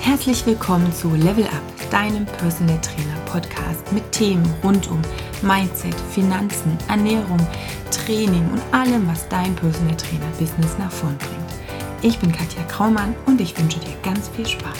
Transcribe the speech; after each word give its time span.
Herzlich 0.00 0.46
willkommen 0.46 0.92
zu 0.92 1.14
Level 1.14 1.44
Up, 1.44 1.90
deinem 1.90 2.24
Personal 2.24 2.80
Trainer 2.80 3.18
Podcast 3.26 3.92
mit 3.92 4.10
Themen 4.12 4.48
rund 4.62 4.88
um 4.90 5.02
Mindset, 5.42 5.94
Finanzen, 6.12 6.78
Ernährung, 6.88 7.44
Training 7.90 8.48
und 8.52 8.62
allem, 8.72 9.06
was 9.08 9.28
dein 9.28 9.54
Personal 9.56 9.96
Trainer 9.96 10.30
Business 10.38 10.78
nach 10.78 10.90
vorn 10.90 11.18
bringt. 11.18 11.32
Ich 12.00 12.18
bin 12.18 12.32
Katja 12.32 12.62
Kraumann 12.64 13.14
und 13.26 13.40
ich 13.40 13.58
wünsche 13.58 13.80
dir 13.80 13.94
ganz 14.02 14.28
viel 14.28 14.46
Spaß. 14.46 14.78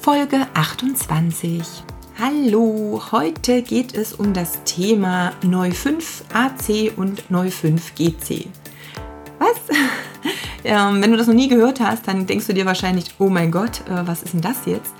Folge 0.00 0.46
28. 0.54 1.62
Hallo, 2.18 3.02
heute 3.12 3.62
geht 3.62 3.94
es 3.94 4.14
um 4.14 4.32
das 4.32 4.64
Thema 4.64 5.32
Neu 5.42 5.70
5 5.70 6.24
AC 6.32 6.92
und 6.96 7.30
Neu 7.30 7.50
5 7.50 7.94
GC. 7.94 8.46
Was? 9.38 9.76
Ähm, 10.64 11.02
wenn 11.02 11.10
du 11.10 11.18
das 11.18 11.26
noch 11.26 11.34
nie 11.34 11.48
gehört 11.48 11.80
hast, 11.80 12.08
dann 12.08 12.26
denkst 12.26 12.46
du 12.46 12.54
dir 12.54 12.64
wahrscheinlich, 12.64 13.14
oh 13.18 13.28
mein 13.28 13.50
Gott, 13.50 13.82
äh, 13.86 14.06
was 14.06 14.22
ist 14.22 14.32
denn 14.32 14.40
das 14.40 14.64
jetzt? 14.64 14.94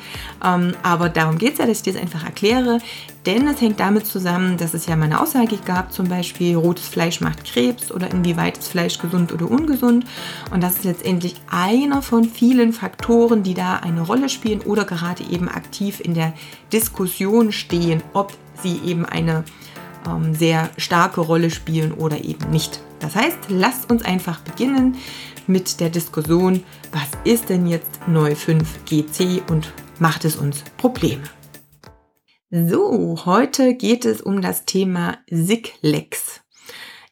Ähm, 0.44 0.74
aber 0.82 1.08
darum 1.08 1.38
geht 1.38 1.54
es 1.54 1.58
ja, 1.58 1.66
dass 1.66 1.78
ich 1.78 1.82
dir 1.82 1.94
das 1.94 2.02
einfach 2.02 2.24
erkläre. 2.24 2.78
Denn 3.24 3.48
es 3.48 3.62
hängt 3.62 3.80
damit 3.80 4.06
zusammen, 4.06 4.58
dass 4.58 4.74
es 4.74 4.84
ja 4.84 4.94
mal 4.96 5.06
eine 5.06 5.20
Aussage 5.20 5.56
gab, 5.64 5.92
zum 5.92 6.08
Beispiel 6.08 6.56
rotes 6.56 6.86
Fleisch 6.88 7.22
macht 7.22 7.44
Krebs 7.44 7.90
oder 7.90 8.10
inwieweit 8.10 8.58
ist 8.58 8.68
Fleisch 8.68 8.98
gesund 8.98 9.32
oder 9.32 9.50
ungesund. 9.50 10.04
Und 10.52 10.62
das 10.62 10.74
ist 10.76 10.84
letztendlich 10.84 11.36
einer 11.50 12.02
von 12.02 12.24
vielen 12.24 12.74
Faktoren, 12.74 13.42
die 13.42 13.54
da 13.54 13.76
eine 13.76 14.02
Rolle 14.02 14.28
spielen 14.28 14.60
oder 14.60 14.84
gerade 14.84 15.24
eben 15.24 15.48
aktiv 15.48 16.00
in 16.00 16.12
der 16.12 16.34
Diskussion 16.72 17.52
stehen, 17.52 18.02
ob 18.12 18.34
sie 18.62 18.80
eben 18.84 19.06
eine 19.06 19.44
ähm, 20.06 20.34
sehr 20.34 20.68
starke 20.76 21.22
Rolle 21.22 21.50
spielen 21.50 21.92
oder 21.92 22.22
eben 22.22 22.50
nicht. 22.50 22.80
Das 23.00 23.16
heißt, 23.16 23.38
lasst 23.48 23.90
uns 23.90 24.04
einfach 24.04 24.40
beginnen 24.40 24.96
mit 25.46 25.80
der 25.80 25.90
Diskussion, 25.90 26.64
was 26.92 27.08
ist 27.24 27.48
denn 27.48 27.66
jetzt 27.66 28.00
neu 28.06 28.34
5 28.34 28.84
GC 28.84 29.42
und 29.50 29.72
macht 29.98 30.24
es 30.24 30.36
uns 30.36 30.64
Probleme? 30.76 31.22
So, 32.50 33.24
heute 33.24 33.74
geht 33.74 34.04
es 34.04 34.22
um 34.22 34.40
das 34.40 34.64
Thema 34.64 35.18
SIGLEX. 35.28 36.40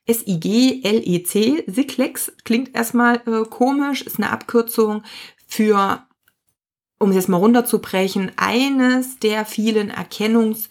S-I-G-L-E-C, 0.06 1.64
SIGLEX 1.66 2.32
klingt 2.44 2.74
erstmal 2.74 3.16
äh, 3.26 3.44
komisch, 3.48 4.02
ist 4.02 4.18
eine 4.18 4.30
Abkürzung 4.30 5.02
für, 5.46 6.06
um 6.98 7.10
es 7.10 7.16
jetzt 7.16 7.28
mal 7.28 7.38
runterzubrechen, 7.38 8.32
eines 8.36 9.18
der 9.18 9.44
vielen 9.44 9.90
Erkennungs- 9.90 10.68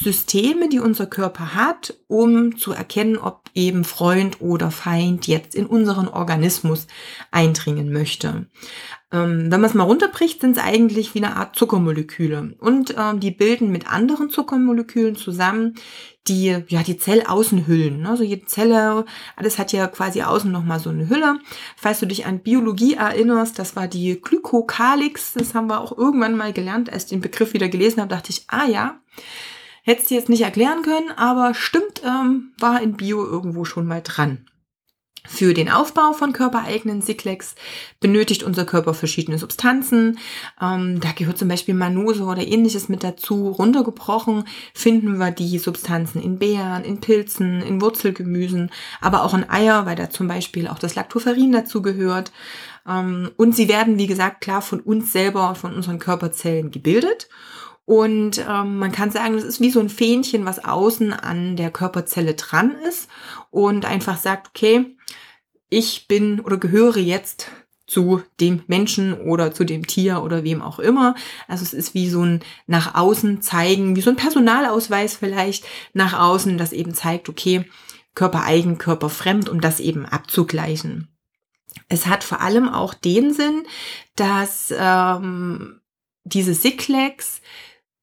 Systeme, 0.00 0.68
die 0.68 0.78
unser 0.78 1.06
Körper 1.06 1.54
hat, 1.54 1.94
um 2.06 2.56
zu 2.56 2.72
erkennen, 2.72 3.18
ob 3.18 3.50
eben 3.54 3.84
Freund 3.84 4.40
oder 4.40 4.70
Feind 4.70 5.26
jetzt 5.26 5.54
in 5.54 5.66
unseren 5.66 6.06
Organismus 6.06 6.86
eindringen 7.32 7.92
möchte. 7.92 8.46
Ähm, 9.10 9.50
wenn 9.50 9.60
man 9.60 9.64
es 9.64 9.74
mal 9.74 9.84
runterbricht, 9.84 10.40
sind 10.40 10.56
es 10.56 10.62
eigentlich 10.62 11.14
wie 11.14 11.24
eine 11.24 11.36
Art 11.36 11.56
Zuckermoleküle. 11.56 12.54
Und 12.60 12.94
ähm, 12.96 13.18
die 13.18 13.32
bilden 13.32 13.72
mit 13.72 13.90
anderen 13.90 14.30
Zuckermolekülen 14.30 15.16
zusammen 15.16 15.74
die, 16.28 16.62
ja, 16.68 16.82
die 16.82 16.98
Zellaußenhüllen. 16.98 18.06
Also 18.06 18.22
jede 18.22 18.46
Zelle, 18.46 19.04
alles 19.34 19.58
hat 19.58 19.72
ja 19.72 19.88
quasi 19.88 20.22
außen 20.22 20.52
nochmal 20.52 20.78
so 20.78 20.90
eine 20.90 21.08
Hülle. 21.08 21.40
Falls 21.76 22.00
du 22.00 22.06
dich 22.06 22.26
an 22.26 22.40
Biologie 22.40 22.94
erinnerst, 22.94 23.58
das 23.58 23.74
war 23.74 23.88
die 23.88 24.20
Glykokalix. 24.20 25.32
Das 25.32 25.54
haben 25.54 25.68
wir 25.68 25.80
auch 25.80 25.96
irgendwann 25.96 26.36
mal 26.36 26.52
gelernt. 26.52 26.92
Als 26.92 27.04
ich 27.04 27.10
den 27.10 27.20
Begriff 27.20 27.54
wieder 27.54 27.68
gelesen 27.68 28.00
habe, 28.00 28.14
dachte 28.14 28.30
ich, 28.30 28.44
ah 28.46 28.66
ja, 28.66 29.00
Hättest 29.88 30.10
du 30.10 30.16
jetzt 30.16 30.28
nicht 30.28 30.42
erklären 30.42 30.82
können, 30.82 31.10
aber 31.16 31.54
stimmt, 31.54 32.02
ähm, 32.04 32.52
war 32.58 32.82
in 32.82 32.98
Bio 32.98 33.24
irgendwo 33.24 33.64
schon 33.64 33.86
mal 33.86 34.02
dran. 34.04 34.44
Für 35.26 35.54
den 35.54 35.70
Aufbau 35.70 36.12
von 36.12 36.34
körpereigenen 36.34 37.00
Siklex 37.00 37.54
benötigt 37.98 38.42
unser 38.42 38.66
Körper 38.66 38.92
verschiedene 38.92 39.38
Substanzen. 39.38 40.18
Ähm, 40.60 41.00
da 41.00 41.12
gehört 41.12 41.38
zum 41.38 41.48
Beispiel 41.48 41.72
Manose 41.72 42.24
oder 42.24 42.46
ähnliches 42.46 42.90
mit 42.90 43.02
dazu. 43.02 43.48
Runtergebrochen 43.48 44.44
finden 44.74 45.16
wir 45.16 45.30
die 45.30 45.58
Substanzen 45.58 46.20
in 46.20 46.38
Beeren, 46.38 46.84
in 46.84 47.00
Pilzen, 47.00 47.62
in 47.62 47.80
Wurzelgemüsen, 47.80 48.70
aber 49.00 49.24
auch 49.24 49.32
in 49.32 49.48
Eier, 49.48 49.86
weil 49.86 49.96
da 49.96 50.10
zum 50.10 50.28
Beispiel 50.28 50.68
auch 50.68 50.78
das 50.78 50.96
Lactoferrin 50.96 51.52
dazu 51.52 51.80
gehört. 51.80 52.30
Ähm, 52.86 53.30
und 53.38 53.56
sie 53.56 53.68
werden, 53.68 53.96
wie 53.96 54.06
gesagt, 54.06 54.42
klar 54.42 54.60
von 54.60 54.80
uns 54.80 55.12
selber, 55.12 55.54
von 55.54 55.74
unseren 55.74 55.98
Körperzellen 55.98 56.70
gebildet. 56.70 57.30
Und 57.88 58.44
ähm, 58.46 58.76
man 58.76 58.92
kann 58.92 59.10
sagen, 59.10 59.32
das 59.32 59.44
ist 59.44 59.62
wie 59.62 59.70
so 59.70 59.80
ein 59.80 59.88
Fähnchen, 59.88 60.44
was 60.44 60.62
außen 60.62 61.14
an 61.14 61.56
der 61.56 61.70
Körperzelle 61.70 62.34
dran 62.34 62.76
ist 62.86 63.08
und 63.48 63.86
einfach 63.86 64.18
sagt, 64.18 64.48
okay, 64.48 64.94
ich 65.70 66.06
bin 66.06 66.40
oder 66.40 66.58
gehöre 66.58 66.98
jetzt 66.98 67.50
zu 67.86 68.22
dem 68.40 68.62
Menschen 68.66 69.14
oder 69.14 69.54
zu 69.54 69.64
dem 69.64 69.86
Tier 69.86 70.22
oder 70.22 70.44
wem 70.44 70.60
auch 70.60 70.80
immer. 70.80 71.14
Also 71.46 71.62
es 71.62 71.72
ist 71.72 71.94
wie 71.94 72.10
so 72.10 72.22
ein 72.22 72.40
nach 72.66 72.94
außen 72.94 73.40
zeigen, 73.40 73.96
wie 73.96 74.02
so 74.02 74.10
ein 74.10 74.16
Personalausweis 74.16 75.16
vielleicht 75.16 75.64
nach 75.94 76.12
außen, 76.12 76.58
das 76.58 76.74
eben 76.74 76.92
zeigt, 76.92 77.30
okay, 77.30 77.64
Körper 78.14 78.44
eigen, 78.44 78.76
Körper 78.76 79.08
fremd, 79.08 79.48
um 79.48 79.62
das 79.62 79.80
eben 79.80 80.04
abzugleichen. 80.04 81.08
Es 81.88 82.06
hat 82.06 82.22
vor 82.22 82.42
allem 82.42 82.68
auch 82.68 82.92
den 82.92 83.32
Sinn, 83.32 83.62
dass 84.14 84.74
ähm, 84.76 85.80
diese 86.24 86.52
Siklex 86.52 87.40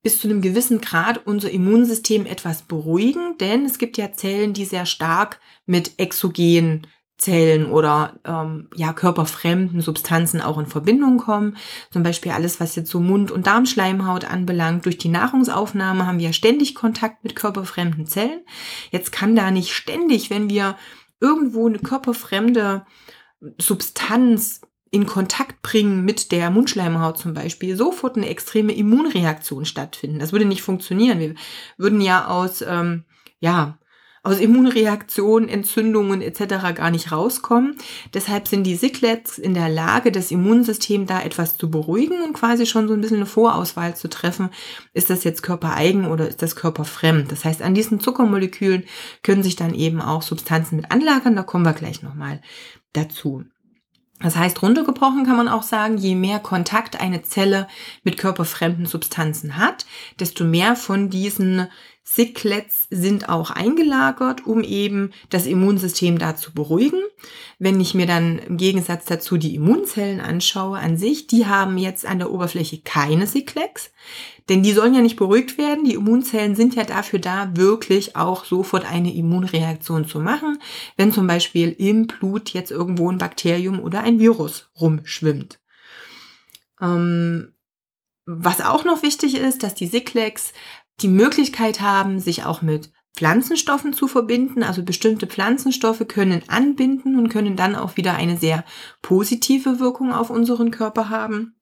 bis 0.06 0.20
zu 0.20 0.28
einem 0.28 0.44
gewissen 0.44 0.82
Grad 0.82 1.26
unser 1.26 1.50
Immunsystem 1.50 2.28
etwas 2.28 2.62
beruhigen, 2.62 3.40
denn 3.40 3.66
es 3.66 3.80
gibt 3.80 3.98
ja 3.98 4.12
Zellen, 4.12 4.54
die 4.54 4.66
sehr 4.66 4.86
stark 4.86 5.40
mit 5.66 5.94
exogenen 5.98 6.86
Zellen 7.18 7.66
oder 7.72 8.20
ähm, 8.24 8.70
ja 8.76 8.94
körperfremden 8.94 9.82
Substanzen 9.82 10.42
auch 10.42 10.60
in 10.60 10.68
Verbindung 10.68 11.18
kommen. 11.18 11.58
Zum 11.90 12.04
Beispiel 12.04 12.34
alles, 12.34 12.60
was 12.60 12.76
jetzt 12.76 12.92
so 12.92 13.00
Mund- 13.00 13.32
und 13.32 13.48
Darmschleimhaut 13.48 14.26
anbelangt. 14.26 14.86
Durch 14.86 15.00
die 15.00 15.10
Nahrungsaufnahme 15.10 16.06
haben 16.06 16.20
wir 16.20 16.34
ständig 16.34 16.76
Kontakt 16.76 17.24
mit 17.24 17.36
körperfremden 17.36 18.06
Zellen. 18.06 18.42
Jetzt 18.92 19.12
kann 19.12 19.36
da 19.36 19.50
nicht 19.50 19.74
ständig, 19.74 20.30
wenn 20.30 20.52
wir 20.52 20.78
irgendwo 21.20 21.66
eine 21.66 21.80
körperfremde 21.80 22.86
Substanz 23.60 24.62
in 24.92 25.06
Kontakt 25.06 25.62
bringen 25.62 26.06
mit 26.06 26.32
der 26.32 26.50
Mundschleimhaut 26.50 27.18
zum 27.18 27.34
Beispiel, 27.34 27.76
sofort 27.76 28.16
eine 28.16 28.30
extreme 28.30 28.74
Immunreaktion 28.74 29.66
stattfinden. 29.66 30.20
Das 30.20 30.32
würde 30.32 30.46
nicht 30.46 30.62
funktionieren. 30.62 31.20
Wir 31.20 31.36
würden 31.78 32.02
ja 32.02 32.28
aus, 32.28 32.62
ähm, 32.62 33.04
ja, 33.40 33.78
aus 34.26 34.40
Immunreaktionen, 34.40 35.48
Entzündungen 35.50 36.22
etc. 36.22 36.74
gar 36.76 36.90
nicht 36.90 37.12
rauskommen. 37.12 37.78
Deshalb 38.14 38.48
sind 38.48 38.64
die 38.64 38.76
Sicklets 38.76 39.38
in 39.38 39.54
der 39.54 39.70
Lage, 39.70 40.12
das 40.12 40.32
Immunsystem 40.32 41.06
da 41.06 41.22
etwas 41.22 41.58
zu 41.58 41.70
beruhigen 41.70 42.24
und 42.24 42.34
quasi 42.34 42.66
schon 42.66 42.88
so 42.88 42.96
ein 42.96 43.02
bisschen 43.02 43.18
eine 43.18 43.28
Vorauswahl 43.28 43.96
zu 43.96 44.10
treffen. 44.10 44.50
Ist 44.94 45.12
das 45.12 45.24
jetzt 45.24 45.44
körpereigen 45.44 46.08
oder 46.08 46.28
ist 46.28 46.42
das 46.42 46.56
körperfremd? 46.56 47.32
Das 47.32 47.46
heißt, 47.46 47.62
an 47.62 47.76
diesen 47.76 48.00
Zuckermolekülen 48.00 48.86
können 49.22 49.44
sich 49.44 49.56
dann 49.56 49.76
eben 49.76 50.02
auch 50.02 50.24
Substanzen 50.24 50.78
mit 50.78 50.92
anlagern. 50.92 51.36
Da 51.36 51.44
kommen 51.44 51.66
wir 51.66 51.74
gleich 51.74 52.02
nochmal 52.02 52.42
dazu. 52.94 53.44
Das 54.22 54.38
heißt, 54.38 54.62
runtergebrochen 54.62 55.26
kann 55.26 55.36
man 55.36 55.50
auch 55.50 55.64
sagen, 55.64 55.98
je 55.98 56.16
mehr 56.16 56.40
Kontakt 56.40 57.00
eine 57.02 57.22
Zelle 57.24 57.68
mit 58.04 58.18
körperfremden 58.18 58.86
Substanzen 58.86 59.58
hat, 59.58 59.86
desto 60.20 60.46
mehr 60.46 60.76
von 60.78 61.10
diesen 61.10 61.68
Sicklets 62.08 62.88
sind 62.92 63.30
auch 63.30 63.50
eingelagert, 63.50 64.46
um 64.46 64.64
eben 64.64 65.12
das 65.32 65.48
Immunsystem 65.48 66.20
da 66.20 66.36
zu 66.36 66.54
beruhigen. 66.54 67.02
Wenn 67.58 67.82
ich 67.82 67.96
mir 67.96 68.06
dann 68.06 68.38
im 68.38 68.58
Gegensatz 68.58 69.06
dazu 69.06 69.38
die 69.38 69.56
Immunzellen 69.56 70.22
anschaue 70.22 70.78
an 70.78 70.98
sich, 70.98 71.26
die 71.26 71.48
haben 71.48 71.80
jetzt 71.80 72.06
an 72.06 72.20
der 72.20 72.32
Oberfläche 72.32 72.80
keine 72.80 73.26
Sicklets, 73.26 73.92
denn 74.50 74.62
die 74.62 74.74
sollen 74.74 74.94
ja 74.94 75.02
nicht 75.02 75.16
beruhigt 75.16 75.58
werden. 75.58 75.86
Die 75.86 75.96
Immunzellen 75.96 76.56
sind 76.56 76.76
ja 76.76 76.84
dafür 76.84 77.20
da, 77.20 77.56
wirklich 77.56 78.16
auch 78.16 78.46
sofort 78.46 78.86
eine 78.86 79.14
Immunreaktion 79.14 80.08
zu 80.08 80.20
machen, 80.20 80.60
wenn 80.98 81.12
zum 81.12 81.28
Beispiel 81.28 81.76
im 81.78 82.08
Blut 82.08 82.52
jetzt 82.52 82.72
irgendwo 82.72 83.12
ein 83.12 83.18
Bakterium 83.18 83.80
oder 83.80 84.02
ein 84.02 84.20
Virus 84.20 84.70
rumschwimmt. 84.80 85.60
Ähm, 86.82 87.54
was 88.26 88.62
auch 88.62 88.86
noch 88.86 89.04
wichtig 89.04 89.36
ist, 89.36 89.64
dass 89.64 89.76
die 89.76 89.88
Sicklex 89.88 90.54
die 91.02 91.08
Möglichkeit 91.08 91.82
haben, 91.82 92.20
sich 92.20 92.44
auch 92.44 92.62
mit 92.62 92.92
Pflanzenstoffen 93.16 93.94
zu 93.94 94.08
verbinden. 94.08 94.64
Also 94.64 94.84
bestimmte 94.84 95.28
Pflanzenstoffe 95.28 96.06
können 96.08 96.44
anbinden 96.48 97.18
und 97.18 97.30
können 97.30 97.56
dann 97.56 97.76
auch 97.76 97.98
wieder 97.98 98.16
eine 98.16 98.38
sehr 98.38 98.66
positive 99.02 99.80
Wirkung 99.80 100.12
auf 100.12 100.30
unseren 100.30 100.72
Körper 100.72 101.10
haben. 101.10 101.55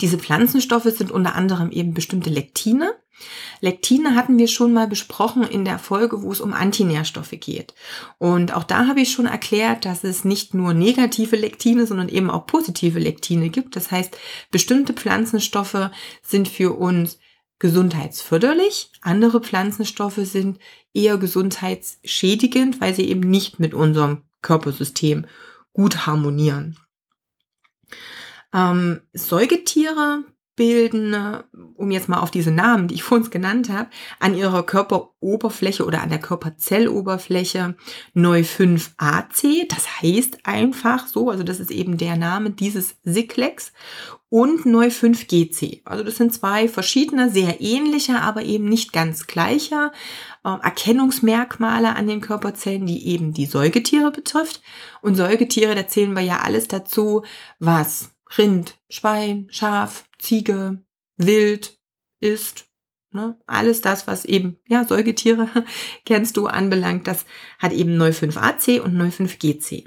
Diese 0.00 0.18
Pflanzenstoffe 0.18 0.84
sind 0.84 1.10
unter 1.10 1.34
anderem 1.34 1.70
eben 1.70 1.94
bestimmte 1.94 2.30
Lektine. 2.30 2.94
Lektine 3.60 4.14
hatten 4.14 4.38
wir 4.38 4.48
schon 4.48 4.72
mal 4.72 4.86
besprochen 4.86 5.42
in 5.42 5.64
der 5.64 5.78
Folge, 5.78 6.22
wo 6.22 6.32
es 6.32 6.40
um 6.40 6.52
Antinährstoffe 6.52 7.34
geht. 7.40 7.74
Und 8.18 8.54
auch 8.54 8.64
da 8.64 8.86
habe 8.86 9.00
ich 9.00 9.12
schon 9.12 9.26
erklärt, 9.26 9.86
dass 9.86 10.04
es 10.04 10.24
nicht 10.24 10.52
nur 10.52 10.74
negative 10.74 11.36
Lektine, 11.36 11.86
sondern 11.86 12.10
eben 12.10 12.30
auch 12.30 12.46
positive 12.46 12.98
Lektine 12.98 13.48
gibt. 13.48 13.76
Das 13.76 13.90
heißt, 13.90 14.16
bestimmte 14.50 14.92
Pflanzenstoffe 14.92 15.90
sind 16.22 16.48
für 16.48 16.74
uns 16.74 17.18
gesundheitsförderlich. 17.58 18.90
Andere 19.00 19.40
Pflanzenstoffe 19.40 20.20
sind 20.22 20.58
eher 20.92 21.16
gesundheitsschädigend, 21.16 22.80
weil 22.82 22.94
sie 22.94 23.08
eben 23.08 23.28
nicht 23.28 23.58
mit 23.58 23.72
unserem 23.72 24.24
Körpersystem 24.42 25.26
gut 25.72 26.06
harmonieren. 26.06 26.78
Ähm, 28.56 29.02
Säugetiere 29.12 30.24
bilden, 30.56 31.14
um 31.74 31.90
jetzt 31.90 32.08
mal 32.08 32.20
auf 32.20 32.30
diese 32.30 32.50
Namen, 32.50 32.88
die 32.88 32.94
ich 32.94 33.02
vor 33.02 33.18
uns 33.18 33.30
genannt 33.30 33.68
habe, 33.68 33.90
an 34.18 34.34
ihrer 34.34 34.62
Körperoberfläche 34.62 35.84
oder 35.84 36.02
an 36.02 36.08
der 36.08 36.18
Körperzelloberfläche 36.18 37.76
Neu5AC. 38.14 39.68
Das 39.68 40.00
heißt 40.00 40.38
einfach 40.44 41.06
so, 41.06 41.28
also 41.28 41.44
das 41.44 41.60
ist 41.60 41.70
eben 41.70 41.98
der 41.98 42.16
Name 42.16 42.50
dieses 42.50 42.96
Siklex 43.04 43.72
und 44.30 44.64
Neu5GC. 44.64 45.82
Also 45.84 46.02
das 46.02 46.16
sind 46.16 46.32
zwei 46.32 46.68
verschiedene, 46.68 47.30
sehr 47.30 47.60
ähnliche, 47.60 48.22
aber 48.22 48.42
eben 48.42 48.64
nicht 48.64 48.94
ganz 48.94 49.26
gleiche 49.26 49.92
äh, 50.42 50.48
Erkennungsmerkmale 50.48 51.94
an 51.94 52.08
den 52.08 52.22
Körperzellen, 52.22 52.86
die 52.86 53.06
eben 53.08 53.34
die 53.34 53.46
Säugetiere 53.46 54.10
betrifft. 54.10 54.62
Und 55.02 55.16
Säugetiere, 55.16 55.74
da 55.74 55.86
zählen 55.86 56.14
wir 56.14 56.22
ja 56.22 56.40
alles 56.40 56.66
dazu, 56.66 57.24
was 57.58 58.15
Rind, 58.36 58.76
Schwein, 58.88 59.46
Schaf, 59.50 60.08
Ziege, 60.18 60.84
Wild 61.16 61.78
ist. 62.20 62.66
Ne? 63.12 63.38
Alles 63.46 63.80
das, 63.80 64.06
was 64.06 64.24
eben, 64.24 64.58
ja, 64.68 64.84
Säugetiere 64.84 65.48
kennst 66.04 66.36
du 66.36 66.46
anbelangt, 66.46 67.06
das 67.06 67.24
hat 67.58 67.72
eben 67.72 68.00
Neu5AC 68.00 68.80
und 68.80 68.94
Neu5GC. 68.94 69.84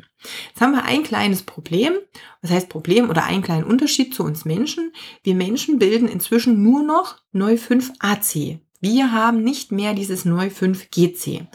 Jetzt 0.50 0.62
haben 0.62 0.72
wir 0.72 0.84
ein 0.84 1.04
kleines 1.04 1.44
Problem. 1.44 1.94
Was 2.42 2.52
heißt 2.52 2.70
Problem 2.70 3.10
oder 3.10 3.26
einen 3.26 3.44
kleinen 3.44 3.66
Unterschied 3.66 4.16
zu 4.16 4.24
uns 4.24 4.46
Menschen? 4.46 4.94
Wir 5.22 5.36
Menschen 5.36 5.80
bilden 5.80 6.08
inzwischen 6.08 6.64
nur 6.64 6.82
noch 6.82 7.18
Neu5AC. 7.34 8.60
Wir 8.82 9.12
haben 9.12 9.44
nicht 9.44 9.72
mehr 9.72 9.94
dieses 9.94 10.26
Neu5GC. 10.26 11.46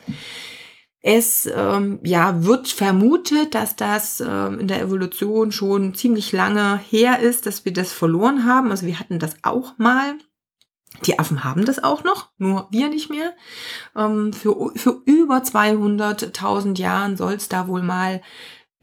Es 1.06 1.46
ähm, 1.54 1.98
ja, 2.02 2.44
wird 2.44 2.66
vermutet, 2.68 3.54
dass 3.54 3.76
das 3.76 4.22
ähm, 4.26 4.58
in 4.58 4.68
der 4.68 4.80
Evolution 4.80 5.52
schon 5.52 5.94
ziemlich 5.94 6.32
lange 6.32 6.78
her 6.78 7.18
ist, 7.18 7.44
dass 7.44 7.66
wir 7.66 7.74
das 7.74 7.92
verloren 7.92 8.46
haben. 8.46 8.70
Also 8.70 8.86
wir 8.86 8.98
hatten 8.98 9.18
das 9.18 9.36
auch 9.42 9.76
mal. 9.76 10.14
Die 11.04 11.18
Affen 11.18 11.44
haben 11.44 11.66
das 11.66 11.84
auch 11.84 12.04
noch, 12.04 12.30
nur 12.38 12.68
wir 12.70 12.88
nicht 12.88 13.10
mehr. 13.10 13.34
Ähm, 13.94 14.32
für, 14.32 14.70
für 14.76 15.02
über 15.04 15.42
200.000 15.42 16.78
Jahren 16.78 17.18
soll 17.18 17.34
es 17.34 17.50
da 17.50 17.68
wohl 17.68 17.82
mal 17.82 18.22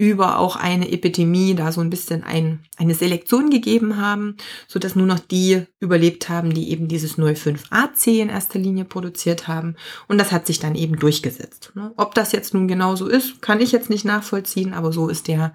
über 0.02 0.40
auch 0.40 0.56
eine 0.56 0.92
Epidemie 0.92 1.54
da 1.54 1.72
so 1.72 1.80
ein 1.80 1.92
bisschen 1.92 2.24
ein, 2.24 2.64
eine 2.76 2.96
Selektion 2.96 3.52
gegeben 3.52 3.98
haben, 3.98 4.36
so 4.68 4.80
dass 4.80 4.96
nur 4.96 5.06
noch 5.06 5.20
die 5.20 5.68
überlebt 5.80 6.28
haben, 6.28 6.56
die 6.56 6.72
eben 6.72 6.88
dieses 6.88 7.20
05AC 7.20 8.20
in 8.20 8.30
erster 8.30 8.58
Linie 8.58 8.84
produziert 8.84 9.48
haben. 9.48 9.76
Und 10.08 10.18
das 10.18 10.32
hat 10.32 10.48
sich 10.48 10.58
dann 10.58 10.74
eben 10.74 10.98
durchgesetzt. 10.98 11.74
Ne? 11.76 11.94
Ob 11.98 12.16
das 12.16 12.32
jetzt 12.32 12.56
nun 12.56 12.68
genau 12.68 12.96
so 12.96 13.06
ist, 13.06 13.44
kann 13.44 13.62
ich 13.62 13.72
jetzt 13.72 13.92
nicht 13.92 14.04
nachvollziehen, 14.04 14.74
aber 14.74 14.92
so 14.92 15.08
ist 15.08 15.28
der, 15.28 15.54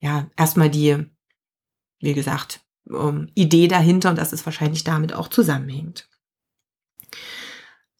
ja, 0.00 0.26
erstmal 0.36 0.68
die, 0.68 1.06
wie 2.00 2.14
gesagt, 2.14 2.66
ähm, 2.90 3.30
Idee 3.36 3.68
dahinter 3.68 4.10
und 4.10 4.18
dass 4.18 4.32
es 4.32 4.44
wahrscheinlich 4.44 4.82
damit 4.82 5.12
auch 5.12 5.28
zusammenhängt. 5.28 6.08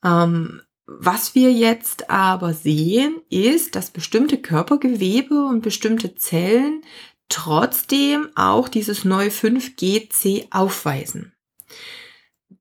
Ähm, 0.03 0.63
was 0.87 1.35
wir 1.35 1.53
jetzt 1.53 2.11
aber 2.11 2.55
sehen, 2.55 3.17
ist, 3.29 3.75
dass 3.75 3.91
bestimmte 3.91 4.39
Körpergewebe 4.39 5.47
und 5.47 5.63
bestimmte 5.63 6.15
Zellen 6.15 6.83
trotzdem 7.29 8.29
auch 8.37 8.69
dieses 8.69 9.05
neue 9.05 9.31
5GC 9.31 10.47
aufweisen. 10.51 11.33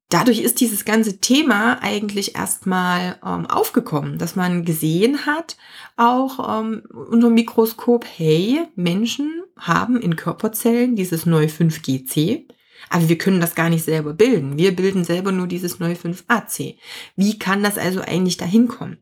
Dadurch 0.09 0.39
ist 0.39 0.59
dieses 0.59 0.85
ganze 0.85 1.19
Thema 1.19 1.81
eigentlich 1.81 2.35
erstmal 2.35 3.19
ähm, 3.25 3.47
aufgekommen, 3.47 4.17
dass 4.17 4.35
man 4.35 4.63
gesehen 4.63 5.25
hat, 5.25 5.57
auch 5.97 6.61
ähm, 6.61 6.83
unter 6.89 7.29
Mikroskop, 7.29 8.05
hey, 8.15 8.67
Menschen 8.75 9.43
haben 9.57 9.99
in 9.99 10.15
Körperzellen 10.15 10.95
dieses 10.95 11.25
neue 11.25 11.47
5GC 11.47 12.45
aber 12.89 13.09
wir 13.09 13.17
können 13.17 13.41
das 13.41 13.55
gar 13.55 13.69
nicht 13.69 13.83
selber 13.83 14.13
bilden. 14.13 14.57
Wir 14.57 14.75
bilden 14.75 15.03
selber 15.03 15.31
nur 15.31 15.47
dieses 15.47 15.79
neue 15.79 15.95
5AC. 15.95 16.75
Wie 17.15 17.39
kann 17.39 17.63
das 17.63 17.77
also 17.77 18.01
eigentlich 18.01 18.37
dahin 18.37 18.67
kommen? 18.67 18.97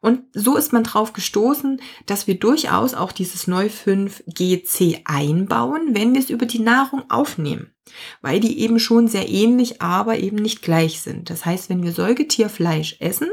Und 0.00 0.22
so 0.32 0.56
ist 0.56 0.72
man 0.72 0.84
drauf 0.84 1.12
gestoßen, 1.12 1.80
dass 2.06 2.26
wir 2.26 2.38
durchaus 2.38 2.94
auch 2.94 3.12
dieses 3.12 3.46
neu 3.46 3.66
5GC 3.66 5.02
einbauen, 5.04 5.94
wenn 5.94 6.14
wir 6.14 6.20
es 6.20 6.30
über 6.30 6.46
die 6.46 6.60
Nahrung 6.60 7.10
aufnehmen. 7.10 7.70
Weil 8.22 8.40
die 8.40 8.60
eben 8.60 8.78
schon 8.78 9.08
sehr 9.08 9.28
ähnlich, 9.28 9.82
aber 9.82 10.18
eben 10.18 10.36
nicht 10.36 10.62
gleich 10.62 11.00
sind. 11.00 11.30
Das 11.30 11.44
heißt, 11.44 11.68
wenn 11.68 11.82
wir 11.82 11.92
Säugetierfleisch 11.92 12.96
essen, 13.00 13.28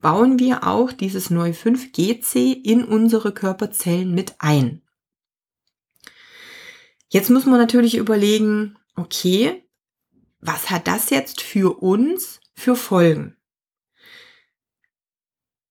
bauen 0.00 0.38
wir 0.38 0.66
auch 0.66 0.92
dieses 0.92 1.30
neu 1.30 1.50
5GC 1.50 2.64
in 2.64 2.84
unsere 2.84 3.32
Körperzellen 3.32 4.14
mit 4.14 4.34
ein. 4.38 4.82
Jetzt 7.08 7.30
muss 7.30 7.44
man 7.44 7.58
natürlich 7.58 7.96
überlegen, 7.96 8.76
okay, 9.00 9.64
was 10.40 10.70
hat 10.70 10.86
das 10.86 11.10
jetzt 11.10 11.40
für 11.40 11.82
uns 11.82 12.40
für 12.54 12.76
Folgen? 12.76 13.36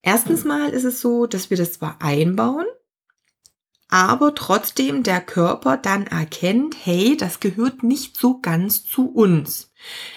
Erstens 0.01 0.43
mal 0.45 0.69
ist 0.69 0.85
es 0.85 1.01
so, 1.01 1.25
dass 1.25 1.49
wir 1.49 1.57
das 1.57 1.73
zwar 1.73 2.01
einbauen, 2.01 2.65
aber 3.89 4.35
trotzdem 4.35 5.03
der 5.03 5.19
Körper 5.19 5.77
dann 5.77 6.07
erkennt, 6.07 6.75
hey, 6.83 7.17
das 7.17 7.39
gehört 7.39 7.83
nicht 7.83 8.17
so 8.17 8.39
ganz 8.39 8.85
zu 8.85 9.09
uns. 9.09 9.71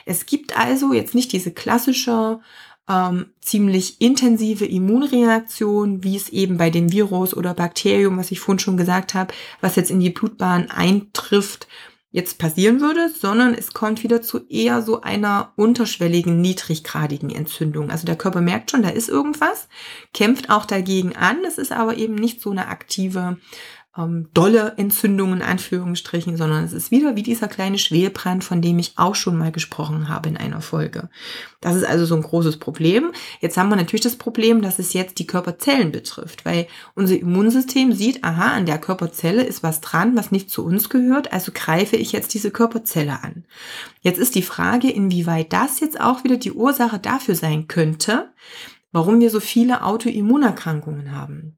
Es 0.04 0.26
gibt 0.26 0.56
also 0.56 0.92
jetzt 0.92 1.14
nicht 1.14 1.32
diese 1.32 1.52
klassische 1.52 2.40
ähm, 2.88 3.26
ziemlich 3.40 4.00
intensive 4.00 4.66
Immunreaktion, 4.66 6.04
wie 6.04 6.16
es 6.16 6.28
eben 6.28 6.58
bei 6.58 6.70
dem 6.70 6.92
Virus 6.92 7.34
oder 7.34 7.54
Bakterium, 7.54 8.18
was 8.18 8.30
ich 8.30 8.40
vorhin 8.40 8.58
schon 8.58 8.76
gesagt 8.76 9.14
habe, 9.14 9.32
was 9.60 9.76
jetzt 9.76 9.90
in 9.90 10.00
die 10.00 10.10
Blutbahn 10.10 10.70
eintrifft, 10.70 11.66
jetzt 12.12 12.38
passieren 12.38 12.80
würde, 12.80 13.08
sondern 13.08 13.54
es 13.54 13.72
kommt 13.72 14.02
wieder 14.02 14.20
zu 14.22 14.46
eher 14.48 14.82
so 14.82 15.00
einer 15.00 15.52
unterschwelligen, 15.56 16.40
niedriggradigen 16.40 17.30
Entzündung. 17.30 17.90
Also 17.90 18.06
der 18.06 18.16
Körper 18.16 18.42
merkt 18.42 18.70
schon, 18.70 18.82
da 18.82 18.90
ist 18.90 19.08
irgendwas, 19.08 19.68
kämpft 20.12 20.50
auch 20.50 20.66
dagegen 20.66 21.16
an. 21.16 21.38
Es 21.46 21.56
ist 21.56 21.72
aber 21.72 21.96
eben 21.96 22.14
nicht 22.14 22.40
so 22.40 22.50
eine 22.50 22.68
aktive 22.68 23.38
ähm, 23.96 24.28
dolle 24.32 24.74
Entzündungen 24.78 25.40
in 25.40 25.46
Anführungsstrichen, 25.46 26.36
sondern 26.36 26.64
es 26.64 26.72
ist 26.72 26.90
wieder 26.90 27.14
wie 27.14 27.22
dieser 27.22 27.46
kleine 27.46 27.78
Schwelbrand, 27.78 28.42
von 28.42 28.62
dem 28.62 28.78
ich 28.78 28.94
auch 28.96 29.14
schon 29.14 29.36
mal 29.36 29.52
gesprochen 29.52 30.08
habe 30.08 30.30
in 30.30 30.36
einer 30.38 30.62
Folge. 30.62 31.10
Das 31.60 31.76
ist 31.76 31.84
also 31.84 32.06
so 32.06 32.14
ein 32.14 32.22
großes 32.22 32.58
Problem. 32.58 33.12
Jetzt 33.40 33.56
haben 33.56 33.68
wir 33.68 33.76
natürlich 33.76 34.02
das 34.02 34.16
Problem, 34.16 34.62
dass 34.62 34.78
es 34.78 34.94
jetzt 34.94 35.18
die 35.18 35.26
Körperzellen 35.26 35.92
betrifft, 35.92 36.44
weil 36.46 36.68
unser 36.94 37.18
Immunsystem 37.18 37.92
sieht, 37.92 38.24
aha, 38.24 38.52
an 38.54 38.66
der 38.66 38.78
Körperzelle 38.78 39.44
ist 39.44 39.62
was 39.62 39.82
dran, 39.82 40.16
was 40.16 40.32
nicht 40.32 40.50
zu 40.50 40.64
uns 40.64 40.88
gehört, 40.88 41.32
also 41.32 41.52
greife 41.54 41.96
ich 41.96 42.12
jetzt 42.12 42.32
diese 42.32 42.50
Körperzelle 42.50 43.22
an. 43.22 43.44
Jetzt 44.00 44.18
ist 44.18 44.34
die 44.34 44.42
Frage, 44.42 44.90
inwieweit 44.90 45.52
das 45.52 45.80
jetzt 45.80 46.00
auch 46.00 46.24
wieder 46.24 46.38
die 46.38 46.52
Ursache 46.52 46.98
dafür 46.98 47.34
sein 47.34 47.68
könnte, 47.68 48.32
warum 48.90 49.20
wir 49.20 49.30
so 49.30 49.40
viele 49.40 49.84
Autoimmunerkrankungen 49.84 51.12
haben. 51.12 51.56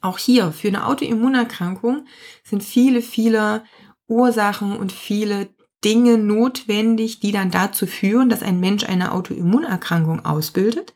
Auch 0.00 0.18
hier 0.18 0.52
für 0.52 0.68
eine 0.68 0.86
Autoimmunerkrankung 0.86 2.06
sind 2.44 2.62
viele, 2.62 3.02
viele 3.02 3.64
Ursachen 4.06 4.76
und 4.76 4.92
viele 4.92 5.48
Dinge 5.84 6.18
notwendig, 6.18 7.20
die 7.20 7.32
dann 7.32 7.50
dazu 7.50 7.86
führen, 7.86 8.28
dass 8.28 8.42
ein 8.42 8.60
Mensch 8.60 8.84
eine 8.84 9.12
Autoimmunerkrankung 9.12 10.24
ausbildet. 10.24 10.94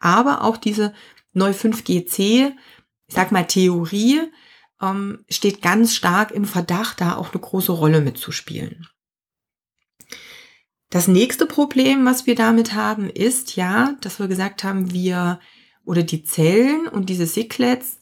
Aber 0.00 0.44
auch 0.44 0.56
diese 0.56 0.92
Neu5GC, 1.34 2.52
ich 3.06 3.14
sag 3.14 3.32
mal 3.32 3.46
Theorie, 3.46 4.20
ähm, 4.80 5.24
steht 5.28 5.62
ganz 5.62 5.94
stark 5.94 6.30
im 6.30 6.44
Verdacht, 6.44 7.00
da 7.00 7.16
auch 7.16 7.32
eine 7.32 7.40
große 7.40 7.72
Rolle 7.72 8.00
mitzuspielen. 8.00 8.86
Das 10.90 11.06
nächste 11.06 11.46
Problem, 11.46 12.06
was 12.06 12.26
wir 12.26 12.34
damit 12.34 12.72
haben, 12.74 13.10
ist 13.10 13.56
ja, 13.56 13.94
dass 14.00 14.18
wir 14.18 14.28
gesagt 14.28 14.64
haben, 14.64 14.92
wir 14.92 15.38
oder 15.84 16.02
die 16.02 16.22
Zellen 16.22 16.86
und 16.86 17.08
diese 17.08 17.26
Sicklets 17.26 17.97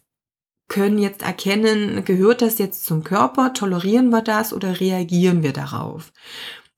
können 0.68 0.98
jetzt 0.98 1.22
erkennen, 1.22 2.04
gehört 2.04 2.42
das 2.42 2.58
jetzt 2.58 2.84
zum 2.84 3.04
Körper, 3.04 3.52
tolerieren 3.52 4.10
wir 4.10 4.22
das 4.22 4.52
oder 4.52 4.80
reagieren 4.80 5.42
wir 5.42 5.52
darauf? 5.52 6.12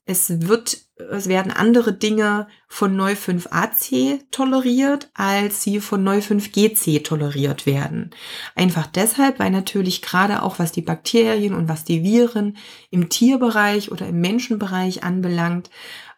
Es 0.04 0.48
wird, 0.48 0.78
es 1.10 1.28
werden 1.28 1.52
andere 1.52 1.92
Dinge 1.92 2.48
von 2.66 2.96
Neu 2.96 3.12
5AC 3.12 4.22
toleriert, 4.30 5.10
als 5.12 5.62
sie 5.62 5.80
von 5.80 6.02
Neu 6.02 6.20
5GC 6.20 7.04
toleriert 7.04 7.66
werden. 7.66 8.10
Einfach 8.54 8.86
deshalb, 8.86 9.38
weil 9.38 9.50
natürlich 9.50 10.00
gerade 10.00 10.42
auch 10.42 10.58
was 10.58 10.72
die 10.72 10.80
Bakterien 10.80 11.54
und 11.54 11.68
was 11.68 11.84
die 11.84 12.02
Viren 12.02 12.56
im 12.90 13.10
Tierbereich 13.10 13.92
oder 13.92 14.06
im 14.06 14.20
Menschenbereich 14.22 15.04
anbelangt, 15.04 15.68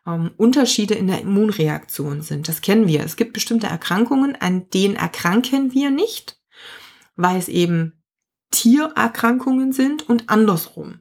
ähm, 0.06 0.30
Unterschiede 0.36 0.94
in 0.94 1.08
der 1.08 1.20
Immunreaktion 1.20 2.22
sind. 2.22 2.46
Das 2.46 2.60
kennen 2.60 2.86
wir. 2.86 3.04
Es 3.04 3.16
gibt 3.16 3.32
bestimmte 3.32 3.66
Erkrankungen, 3.66 4.36
an 4.40 4.70
denen 4.70 4.94
erkranken 4.94 5.74
wir 5.74 5.90
nicht 5.90 6.39
weil 7.22 7.36
es 7.36 7.48
eben 7.48 8.02
Tiererkrankungen 8.50 9.72
sind 9.72 10.08
und 10.08 10.28
andersrum. 10.28 11.00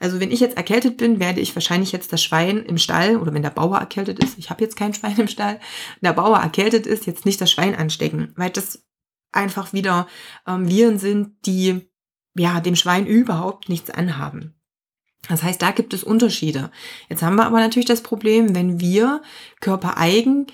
Also 0.00 0.20
wenn 0.20 0.30
ich 0.30 0.40
jetzt 0.40 0.56
erkältet 0.56 0.96
bin, 0.96 1.20
werde 1.20 1.40
ich 1.40 1.54
wahrscheinlich 1.54 1.92
jetzt 1.92 2.12
das 2.12 2.22
Schwein 2.22 2.64
im 2.64 2.78
Stall 2.78 3.16
oder 3.16 3.32
wenn 3.32 3.42
der 3.42 3.50
Bauer 3.50 3.78
erkältet 3.78 4.18
ist, 4.18 4.38
ich 4.38 4.50
habe 4.50 4.62
jetzt 4.62 4.76
kein 4.76 4.92
Schwein 4.94 5.16
im 5.16 5.28
Stall, 5.28 5.60
der 6.00 6.12
Bauer 6.12 6.38
erkältet 6.38 6.86
ist, 6.86 7.06
jetzt 7.06 7.24
nicht 7.24 7.40
das 7.40 7.50
Schwein 7.50 7.74
anstecken, 7.74 8.32
weil 8.36 8.50
das 8.50 8.84
einfach 9.30 9.72
wieder 9.72 10.06
ähm, 10.46 10.68
Viren 10.68 10.98
sind, 10.98 11.46
die 11.46 11.88
ja 12.36 12.60
dem 12.60 12.76
Schwein 12.76 13.06
überhaupt 13.06 13.68
nichts 13.68 13.90
anhaben. 13.90 14.54
Das 15.28 15.42
heißt, 15.42 15.62
da 15.62 15.70
gibt 15.70 15.94
es 15.94 16.02
Unterschiede. 16.02 16.70
Jetzt 17.08 17.22
haben 17.22 17.36
wir 17.36 17.46
aber 17.46 17.60
natürlich 17.60 17.86
das 17.86 18.02
Problem, 18.02 18.54
wenn 18.54 18.80
wir 18.80 19.22
körpereigen 19.60 20.48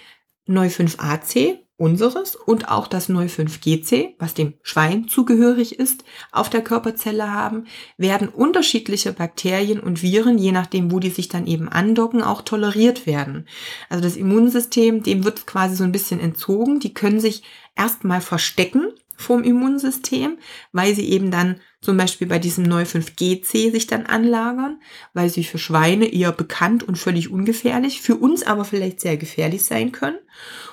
Neu5AC 0.47 1.59
unseres 1.79 2.35
und 2.35 2.69
auch 2.69 2.89
das 2.89 3.09
Neu5GC, 3.09 4.17
was 4.19 4.35
dem 4.35 4.55
Schwein 4.63 5.07
zugehörig 5.09 5.79
ist, 5.79 6.05
auf 6.33 6.51
der 6.51 6.63
Körperzelle 6.63 7.33
haben, 7.33 7.67
werden 7.97 8.29
unterschiedliche 8.29 9.13
Bakterien 9.13 9.81
und 9.81 10.03
Viren, 10.03 10.39
je 10.39 10.53
nachdem, 10.53 10.91
wo 10.91 10.99
die 10.99 11.11
sich 11.11 11.29
dann 11.29 11.47
eben 11.47 11.69
andocken, 11.69 12.23
auch 12.23 12.43
toleriert 12.43 13.07
werden. 13.07 13.47
Also 13.89 14.03
das 14.03 14.17
Immunsystem, 14.17 15.05
dem 15.05 15.25
wird 15.25 15.47
quasi 15.47 15.77
so 15.77 15.85
ein 15.85 15.93
bisschen 15.93 16.19
entzogen. 16.19 16.81
Die 16.81 16.93
können 16.93 17.21
sich 17.21 17.45
erstmal 17.77 18.21
verstecken 18.21 18.89
vom 19.17 19.45
Immunsystem, 19.45 20.39
weil 20.73 20.95
sie 20.95 21.09
eben 21.09 21.31
dann 21.31 21.61
zum 21.81 21.97
Beispiel 21.97 22.27
bei 22.27 22.39
diesem 22.39 22.65
Neu5GC 22.65 23.71
sich 23.71 23.87
dann 23.87 24.07
anlagern, 24.07 24.81
weil 25.15 25.31
sie 25.31 25.45
für 25.45 25.59
Schweine 25.59 26.13
eher 26.13 26.33
bekannt 26.33 26.83
und 26.83 26.99
völlig 26.99 27.31
ungefährlich, 27.31 28.03
für 28.03 28.17
uns 28.17 28.43
aber 28.43 28.65
vielleicht 28.65 29.01
sehr 29.01 29.17
gefährlich 29.17 29.65
sein 29.65 29.93
können. 29.93 30.19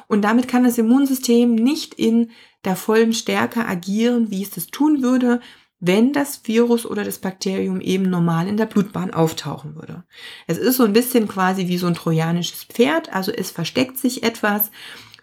Und 0.07 0.23
damit 0.23 0.47
kann 0.47 0.63
das 0.63 0.77
Immunsystem 0.77 1.53
nicht 1.53 1.93
in 1.93 2.31
der 2.63 2.75
vollen 2.75 3.13
Stärke 3.13 3.65
agieren, 3.65 4.31
wie 4.31 4.41
es 4.41 4.49
das 4.49 4.67
tun 4.67 5.03
würde, 5.03 5.41
wenn 5.79 6.13
das 6.13 6.41
Virus 6.45 6.85
oder 6.85 7.03
das 7.03 7.19
Bakterium 7.19 7.81
eben 7.81 8.09
normal 8.09 8.47
in 8.47 8.57
der 8.57 8.65
Blutbahn 8.65 9.13
auftauchen 9.13 9.75
würde. 9.75 10.03
Es 10.47 10.57
ist 10.57 10.77
so 10.77 10.83
ein 10.83 10.93
bisschen 10.93 11.27
quasi 11.27 11.67
wie 11.67 11.77
so 11.77 11.85
ein 11.85 11.93
trojanisches 11.93 12.63
Pferd, 12.63 13.13
also 13.13 13.31
es 13.31 13.51
versteckt 13.51 13.97
sich 13.97 14.23
etwas 14.23 14.71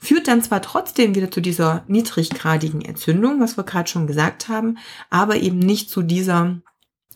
führt 0.02 0.26
dann 0.26 0.42
zwar 0.42 0.60
trotzdem 0.62 1.14
wieder 1.14 1.30
zu 1.30 1.40
dieser 1.40 1.84
niedriggradigen 1.86 2.82
Entzündung, 2.82 3.40
was 3.40 3.56
wir 3.56 3.62
gerade 3.62 3.88
schon 3.88 4.08
gesagt 4.08 4.48
haben, 4.48 4.78
aber 5.10 5.36
eben 5.36 5.60
nicht 5.60 5.90
zu 5.90 6.02
dieser 6.02 6.60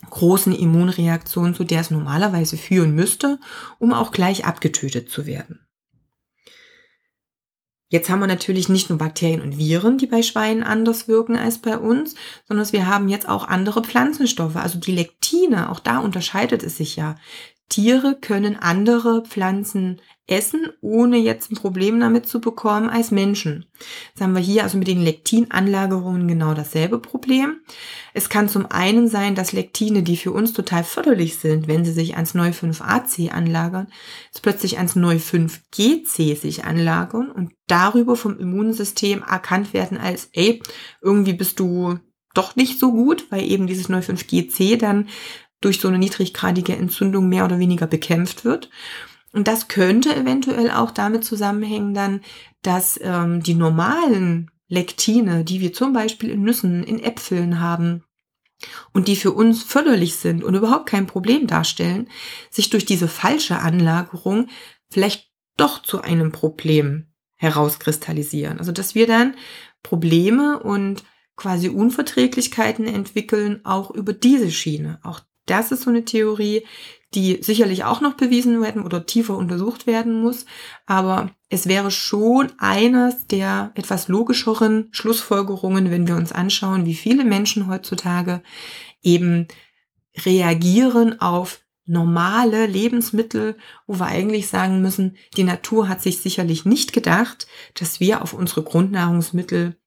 großen 0.09 0.53
Immunreaktion, 0.53 1.53
zu 1.53 1.65
der 1.65 1.81
es 1.81 1.91
normalerweise 1.91 2.55
führen 2.55 2.95
müsste, 2.95 3.39
um 3.77 3.91
auch 3.91 4.11
gleich 4.11 4.45
abgetötet 4.45 5.09
zu 5.09 5.25
werden. 5.25 5.67
Jetzt 7.89 8.09
haben 8.09 8.19
wir 8.19 8.27
natürlich 8.27 8.69
nicht 8.69 8.89
nur 8.89 8.97
Bakterien 8.97 9.41
und 9.41 9.57
Viren, 9.57 9.97
die 9.97 10.07
bei 10.07 10.21
Schweinen 10.21 10.63
anders 10.63 11.09
wirken 11.09 11.35
als 11.35 11.57
bei 11.57 11.77
uns, 11.77 12.15
sondern 12.47 12.71
wir 12.71 12.87
haben 12.87 13.09
jetzt 13.09 13.27
auch 13.27 13.47
andere 13.47 13.81
Pflanzenstoffe, 13.81 14.55
also 14.57 14.79
die 14.79 14.93
Lektine, 14.93 15.69
auch 15.69 15.79
da 15.79 15.99
unterscheidet 15.99 16.63
es 16.63 16.77
sich 16.77 16.95
ja. 16.95 17.15
Tiere 17.69 18.17
können 18.19 18.55
andere 18.55 19.23
Pflanzen 19.23 20.01
essen, 20.27 20.67
ohne 20.81 21.17
jetzt 21.17 21.51
ein 21.51 21.55
Problem 21.55 21.99
damit 21.99 22.27
zu 22.27 22.41
bekommen 22.41 22.89
als 22.89 23.11
Menschen. 23.11 23.65
Jetzt 24.09 24.21
haben 24.21 24.35
wir 24.35 24.41
hier 24.41 24.63
also 24.63 24.77
mit 24.77 24.87
den 24.87 25.01
Lektinanlagerungen 25.01 26.27
genau 26.27 26.53
dasselbe 26.53 26.99
Problem. 26.99 27.61
Es 28.13 28.29
kann 28.29 28.49
zum 28.49 28.65
einen 28.65 29.07
sein, 29.07 29.35
dass 29.35 29.53
Lektine, 29.53 30.03
die 30.03 30.17
für 30.17 30.31
uns 30.31 30.53
total 30.53 30.83
förderlich 30.83 31.37
sind, 31.37 31.67
wenn 31.67 31.85
sie 31.85 31.93
sich 31.93 32.15
ans 32.15 32.35
Neu5AC 32.35 33.29
anlagern, 33.31 33.87
plötzlich 34.41 34.77
ans 34.77 34.95
Neu5GC 34.95 36.35
sich 36.35 36.65
anlagern 36.65 37.31
und 37.31 37.53
darüber 37.67 38.15
vom 38.15 38.37
Immunsystem 38.37 39.23
erkannt 39.23 39.73
werden 39.73 39.97
als, 39.97 40.29
ey, 40.33 40.61
irgendwie 41.01 41.33
bist 41.33 41.59
du 41.59 41.99
doch 42.33 42.55
nicht 42.55 42.79
so 42.79 42.91
gut, 42.91 43.25
weil 43.29 43.43
eben 43.43 43.67
dieses 43.67 43.89
Neu5GC 43.89 44.77
dann 44.77 45.07
durch 45.61 45.79
so 45.79 45.87
eine 45.87 45.97
niedriggradige 45.97 46.75
Entzündung 46.75 47.29
mehr 47.29 47.45
oder 47.45 47.59
weniger 47.59 47.87
bekämpft 47.87 48.45
wird. 48.45 48.69
Und 49.37 49.47
das 49.47 49.67
könnte 49.67 50.15
eventuell 50.15 50.71
auch 50.71 50.89
damit 50.89 51.23
zusammenhängen 51.23 51.93
dann, 51.93 52.21
dass 52.63 52.99
ähm, 53.03 53.43
die 53.43 53.53
normalen 53.53 54.49
Lektine, 54.67 55.43
die 55.43 55.61
wir 55.61 55.73
zum 55.73 55.93
Beispiel 55.93 56.31
in 56.31 56.41
Nüssen, 56.41 56.83
in 56.83 56.99
Äpfeln 56.99 57.59
haben 57.59 58.03
und 58.93 59.07
die 59.07 59.15
für 59.15 59.31
uns 59.31 59.61
förderlich 59.61 60.15
sind 60.15 60.43
und 60.43 60.55
überhaupt 60.55 60.89
kein 60.89 61.05
Problem 61.05 61.45
darstellen, 61.45 62.09
sich 62.49 62.71
durch 62.71 62.83
diese 62.83 63.07
falsche 63.07 63.59
Anlagerung 63.59 64.47
vielleicht 64.89 65.31
doch 65.55 65.83
zu 65.83 66.01
einem 66.01 66.31
Problem 66.31 67.13
herauskristallisieren. 67.35 68.57
Also 68.57 68.71
dass 68.71 68.95
wir 68.95 69.05
dann 69.05 69.35
Probleme 69.83 70.59
und 70.63 71.03
quasi 71.35 71.69
Unverträglichkeiten 71.69 72.87
entwickeln, 72.87 73.63
auch 73.65 73.91
über 73.91 74.13
diese 74.13 74.49
Schiene. 74.49 74.99
Auch 75.03 75.19
das 75.47 75.71
ist 75.71 75.83
so 75.83 75.89
eine 75.89 76.05
Theorie, 76.05 76.63
die 77.13 77.39
sicherlich 77.41 77.83
auch 77.83 78.01
noch 78.01 78.15
bewiesen 78.15 78.61
werden 78.61 78.83
oder 78.83 79.05
tiefer 79.05 79.37
untersucht 79.37 79.87
werden 79.87 80.21
muss. 80.21 80.45
Aber 80.85 81.31
es 81.49 81.67
wäre 81.67 81.89
schon 81.89 82.51
eines 82.57 83.27
der 83.27 83.71
etwas 83.75 84.07
logischeren 84.07 84.89
Schlussfolgerungen, 84.91 85.89
wenn 85.89 86.07
wir 86.07 86.15
uns 86.15 86.31
anschauen, 86.31 86.85
wie 86.85 86.95
viele 86.95 87.23
Menschen 87.23 87.67
heutzutage 87.67 88.41
eben 89.01 89.47
reagieren 90.25 91.21
auf 91.21 91.61
normale 91.85 92.65
Lebensmittel, 92.65 93.55
wo 93.85 93.99
wir 93.99 94.07
eigentlich 94.07 94.47
sagen 94.47 94.81
müssen, 94.81 95.15
die 95.37 95.43
Natur 95.43 95.87
hat 95.87 96.01
sich 96.01 96.19
sicherlich 96.19 96.65
nicht 96.65 96.91
gedacht, 96.91 97.47
dass 97.75 98.01
wir 98.01 98.21
auf 98.21 98.33
unsere 98.33 98.63
Grundnahrungsmittel 98.63 99.77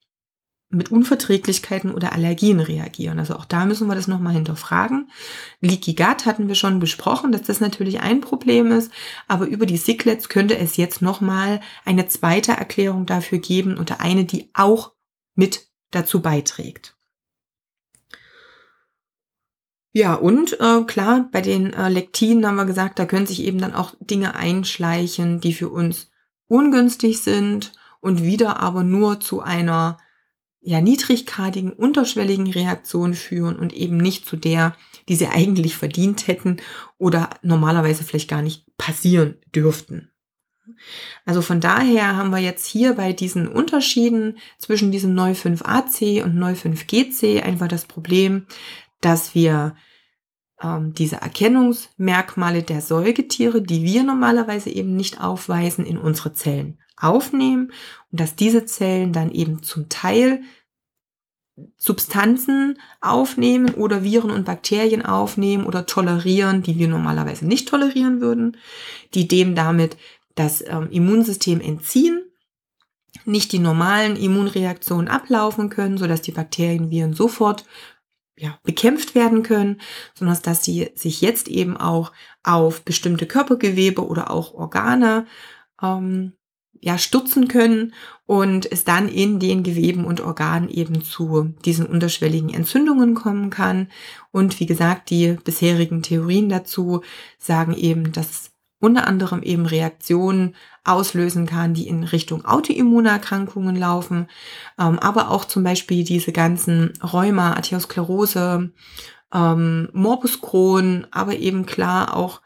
mit 0.71 0.91
Unverträglichkeiten 0.91 1.93
oder 1.93 2.13
Allergien 2.13 2.59
reagieren. 2.59 3.19
Also 3.19 3.35
auch 3.35 3.45
da 3.45 3.65
müssen 3.65 3.87
wir 3.87 3.95
das 3.95 4.07
nochmal 4.07 4.33
hinterfragen. 4.33 5.09
Leaky 5.59 5.93
Gut 5.93 6.25
hatten 6.25 6.47
wir 6.47 6.55
schon 6.55 6.79
besprochen, 6.79 7.31
dass 7.31 7.43
das 7.43 7.59
natürlich 7.59 7.99
ein 8.01 8.21
Problem 8.21 8.71
ist, 8.71 8.91
aber 9.27 9.45
über 9.47 9.65
die 9.65 9.77
Sicklets 9.77 10.29
könnte 10.29 10.57
es 10.57 10.77
jetzt 10.77 11.01
nochmal 11.01 11.61
eine 11.85 12.07
zweite 12.07 12.53
Erklärung 12.53 13.05
dafür 13.05 13.39
geben 13.39 13.77
oder 13.77 13.99
eine, 13.99 14.25
die 14.25 14.49
auch 14.53 14.93
mit 15.35 15.67
dazu 15.91 16.21
beiträgt. 16.21 16.95
Ja, 19.93 20.13
und 20.13 20.57
äh, 20.61 20.83
klar, 20.83 21.27
bei 21.31 21.41
den 21.41 21.73
äh, 21.73 21.89
Lektinen 21.89 22.47
haben 22.47 22.55
wir 22.55 22.65
gesagt, 22.65 22.97
da 22.97 23.05
können 23.05 23.27
sich 23.27 23.43
eben 23.43 23.59
dann 23.59 23.73
auch 23.73 23.93
Dinge 23.99 24.35
einschleichen, 24.35 25.41
die 25.41 25.53
für 25.53 25.69
uns 25.69 26.09
ungünstig 26.47 27.21
sind 27.21 27.73
und 27.99 28.23
wieder 28.23 28.61
aber 28.61 28.83
nur 28.83 29.19
zu 29.19 29.41
einer 29.41 29.97
ja, 30.61 30.79
niedriggradigen, 30.79 31.73
unterschwelligen 31.73 32.49
Reaktion 32.51 33.15
führen 33.15 33.57
und 33.57 33.73
eben 33.73 33.97
nicht 33.97 34.27
zu 34.27 34.37
der, 34.37 34.75
die 35.09 35.15
sie 35.15 35.27
eigentlich 35.27 35.75
verdient 35.75 36.27
hätten 36.27 36.57
oder 36.97 37.31
normalerweise 37.41 38.03
vielleicht 38.03 38.29
gar 38.29 38.43
nicht 38.43 38.65
passieren 38.77 39.37
dürften. 39.53 40.11
Also 41.25 41.41
von 41.41 41.59
daher 41.59 42.15
haben 42.15 42.29
wir 42.29 42.39
jetzt 42.39 42.65
hier 42.65 42.93
bei 42.93 43.11
diesen 43.11 43.47
Unterschieden 43.47 44.37
zwischen 44.57 44.91
diesem 44.91 45.13
Neu 45.13 45.31
5AC 45.31 46.23
und 46.23 46.35
Neu 46.35 46.53
5GC 46.53 47.41
einfach 47.41 47.67
das 47.67 47.85
Problem, 47.85 48.45
dass 49.01 49.33
wir 49.33 49.75
ähm, 50.61 50.93
diese 50.93 51.17
Erkennungsmerkmale 51.17 52.63
der 52.63 52.81
Säugetiere, 52.81 53.61
die 53.61 53.83
wir 53.83 54.03
normalerweise 54.03 54.69
eben 54.69 54.95
nicht 54.95 55.19
aufweisen, 55.19 55.85
in 55.85 55.97
unsere 55.97 56.33
Zellen 56.33 56.80
aufnehmen 57.01 57.71
und 58.11 58.19
dass 58.19 58.35
diese 58.35 58.65
Zellen 58.65 59.13
dann 59.13 59.31
eben 59.31 59.63
zum 59.63 59.89
Teil 59.89 60.41
Substanzen 61.77 62.79
aufnehmen 63.01 63.73
oder 63.73 64.03
Viren 64.03 64.31
und 64.31 64.45
Bakterien 64.45 65.05
aufnehmen 65.05 65.65
oder 65.65 65.85
tolerieren, 65.85 66.63
die 66.63 66.77
wir 66.79 66.87
normalerweise 66.87 67.45
nicht 67.45 67.67
tolerieren 67.67 68.21
würden, 68.21 68.57
die 69.13 69.27
dem 69.27 69.55
damit 69.55 69.97
das 70.35 70.61
ähm, 70.65 70.89
Immunsystem 70.91 71.59
entziehen, 71.59 72.23
nicht 73.25 73.51
die 73.51 73.59
normalen 73.59 74.15
Immunreaktionen 74.15 75.07
ablaufen 75.07 75.69
können, 75.69 75.97
sodass 75.97 76.21
die 76.21 76.31
Bakterien, 76.31 76.89
Viren 76.89 77.13
sofort 77.13 77.65
ja, 78.37 78.57
bekämpft 78.63 79.13
werden 79.13 79.43
können, 79.43 79.81
sondern 80.13 80.39
dass 80.41 80.63
sie 80.63 80.89
sich 80.95 81.21
jetzt 81.21 81.47
eben 81.47 81.77
auch 81.77 82.11
auf 82.43 82.83
bestimmte 82.83 83.27
Körpergewebe 83.27 84.05
oder 84.05 84.31
auch 84.31 84.53
Organe 84.53 85.27
ähm, 85.81 86.33
ja, 86.81 86.97
stutzen 86.97 87.47
können 87.47 87.93
und 88.25 88.69
es 88.71 88.83
dann 88.83 89.07
in 89.07 89.39
den 89.39 89.63
Geweben 89.63 90.03
und 90.03 90.19
Organen 90.19 90.67
eben 90.67 91.03
zu 91.03 91.53
diesen 91.63 91.85
unterschwelligen 91.85 92.49
Entzündungen 92.49 93.13
kommen 93.13 93.51
kann. 93.51 93.87
Und 94.31 94.59
wie 94.59 94.65
gesagt, 94.65 95.09
die 95.11 95.37
bisherigen 95.43 96.01
Theorien 96.01 96.49
dazu 96.49 97.01
sagen 97.37 97.73
eben, 97.73 98.11
dass 98.11 98.51
unter 98.79 99.07
anderem 99.07 99.43
eben 99.43 99.67
Reaktionen 99.67 100.55
auslösen 100.83 101.45
kann, 101.45 101.75
die 101.75 101.87
in 101.87 102.03
Richtung 102.03 102.45
Autoimmunerkrankungen 102.45 103.75
laufen, 103.75 104.27
ähm, 104.79 104.97
aber 104.97 105.29
auch 105.29 105.45
zum 105.45 105.63
Beispiel 105.63 106.03
diese 106.03 106.31
ganzen 106.31 106.93
Rheuma, 107.03 107.53
Arteriosklerose, 107.53 108.71
ähm, 109.31 109.89
Morbus 109.93 110.41
Crohn, 110.41 111.05
aber 111.11 111.35
eben 111.35 111.67
klar 111.67 112.15
auch 112.15 112.41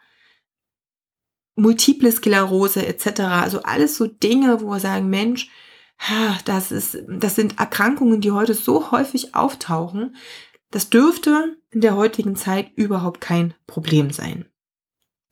Multiple 1.56 2.12
Sklerose 2.12 2.86
etc. 2.86 3.22
Also 3.22 3.64
alles 3.64 3.96
so 3.96 4.08
Dinge, 4.08 4.62
wo 4.62 4.68
wir 4.68 4.80
sagen, 4.80 5.10
Mensch, 5.10 5.50
das 6.46 6.72
ist, 6.72 6.98
das 7.08 7.36
sind 7.36 7.60
Erkrankungen, 7.60 8.22
die 8.22 8.32
heute 8.32 8.54
so 8.54 8.92
häufig 8.92 9.34
auftauchen. 9.36 10.16
Das 10.72 10.90
dürfte 10.90 11.58
in 11.72 11.82
der 11.82 11.96
heutigen 11.96 12.36
Zeit 12.36 12.72
überhaupt 12.76 13.22
kein 13.22 13.54
Problem 13.68 14.12
sein. 14.12 14.46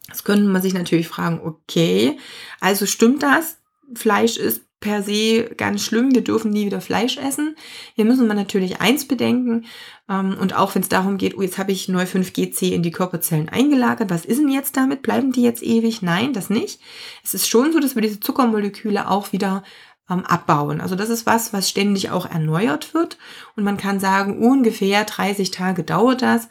Das 0.07 0.23
könnte 0.23 0.45
man 0.45 0.61
sich 0.61 0.73
natürlich 0.73 1.07
fragen, 1.07 1.41
okay, 1.43 2.17
also 2.59 2.85
stimmt 2.85 3.23
das? 3.23 3.57
Fleisch 3.93 4.37
ist 4.37 4.65
per 4.83 5.01
se 5.01 5.49
ganz 5.55 5.83
schlimm, 5.83 6.13
wir 6.13 6.23
dürfen 6.23 6.51
nie 6.51 6.65
wieder 6.65 6.81
Fleisch 6.81 7.17
essen. 7.17 7.55
Hier 7.95 8.03
müssen 8.03 8.27
wir 8.27 8.33
natürlich 8.33 8.81
eins 8.81 9.07
bedenken, 9.07 9.65
ähm, 10.09 10.37
und 10.39 10.55
auch 10.55 10.75
wenn 10.75 10.81
es 10.81 10.89
darum 10.89 11.17
geht, 11.17 11.37
oh, 11.37 11.41
jetzt 11.41 11.57
habe 11.57 11.71
ich 11.71 11.87
neu 11.87 12.03
5GC 12.03 12.71
in 12.71 12.83
die 12.83 12.91
Körperzellen 12.91 13.47
eingelagert, 13.47 14.09
was 14.09 14.25
ist 14.25 14.39
denn 14.39 14.49
jetzt 14.49 14.75
damit? 14.75 15.01
Bleiben 15.01 15.31
die 15.31 15.41
jetzt 15.41 15.63
ewig? 15.63 16.01
Nein, 16.01 16.33
das 16.33 16.49
nicht. 16.49 16.81
Es 17.23 17.33
ist 17.33 17.47
schon 17.47 17.71
so, 17.71 17.79
dass 17.79 17.95
wir 17.95 18.01
diese 18.01 18.19
Zuckermoleküle 18.19 19.09
auch 19.09 19.31
wieder 19.31 19.63
ähm, 20.09 20.25
abbauen. 20.25 20.81
Also 20.81 20.95
das 20.95 21.09
ist 21.09 21.25
was, 21.25 21.53
was 21.53 21.69
ständig 21.69 22.11
auch 22.11 22.29
erneuert 22.29 22.93
wird. 22.93 23.17
Und 23.55 23.63
man 23.63 23.77
kann 23.77 24.01
sagen, 24.01 24.37
ungefähr 24.39 25.05
30 25.05 25.51
Tage 25.51 25.83
dauert 25.83 26.21
das, 26.21 26.49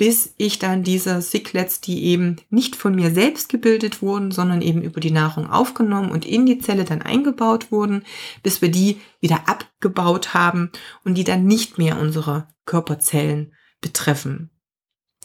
bis 0.00 0.32
ich 0.38 0.58
dann 0.58 0.82
diese 0.82 1.20
Sicklets, 1.20 1.82
die 1.82 2.04
eben 2.04 2.36
nicht 2.48 2.74
von 2.74 2.94
mir 2.94 3.10
selbst 3.10 3.50
gebildet 3.50 4.00
wurden, 4.00 4.30
sondern 4.30 4.62
eben 4.62 4.80
über 4.80 4.98
die 4.98 5.10
Nahrung 5.10 5.50
aufgenommen 5.50 6.10
und 6.10 6.24
in 6.24 6.46
die 6.46 6.58
Zelle 6.58 6.84
dann 6.86 7.02
eingebaut 7.02 7.70
wurden, 7.70 8.04
bis 8.42 8.62
wir 8.62 8.70
die 8.70 8.98
wieder 9.20 9.46
abgebaut 9.46 10.32
haben 10.32 10.72
und 11.04 11.18
die 11.18 11.24
dann 11.24 11.44
nicht 11.44 11.76
mehr 11.76 12.00
unsere 12.00 12.48
Körperzellen 12.64 13.52
betreffen. 13.82 14.48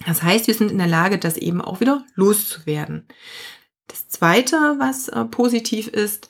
Das 0.06 0.24
heißt, 0.24 0.48
wir 0.48 0.54
sind 0.54 0.72
in 0.72 0.78
der 0.78 0.88
Lage, 0.88 1.20
das 1.20 1.38
eben 1.38 1.62
auch 1.62 1.80
wieder 1.80 2.04
loszuwerden. 2.16 3.08
Das 3.88 4.10
Zweite, 4.10 4.58
was 4.78 5.08
äh, 5.08 5.24
positiv 5.24 5.88
ist, 5.88 6.28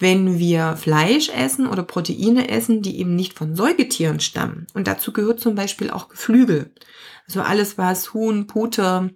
wenn 0.00 0.40
wir 0.40 0.76
Fleisch 0.76 1.28
essen 1.28 1.68
oder 1.68 1.84
Proteine 1.84 2.48
essen, 2.48 2.82
die 2.82 2.98
eben 2.98 3.14
nicht 3.14 3.34
von 3.34 3.54
Säugetieren 3.54 4.18
stammen. 4.18 4.66
Und 4.74 4.88
dazu 4.88 5.12
gehört 5.12 5.38
zum 5.38 5.54
Beispiel 5.54 5.90
auch 5.90 6.08
Geflügel. 6.08 6.72
Also 7.26 7.40
alles, 7.42 7.78
was 7.78 8.14
Huhn, 8.14 8.46
Pute, 8.46 9.14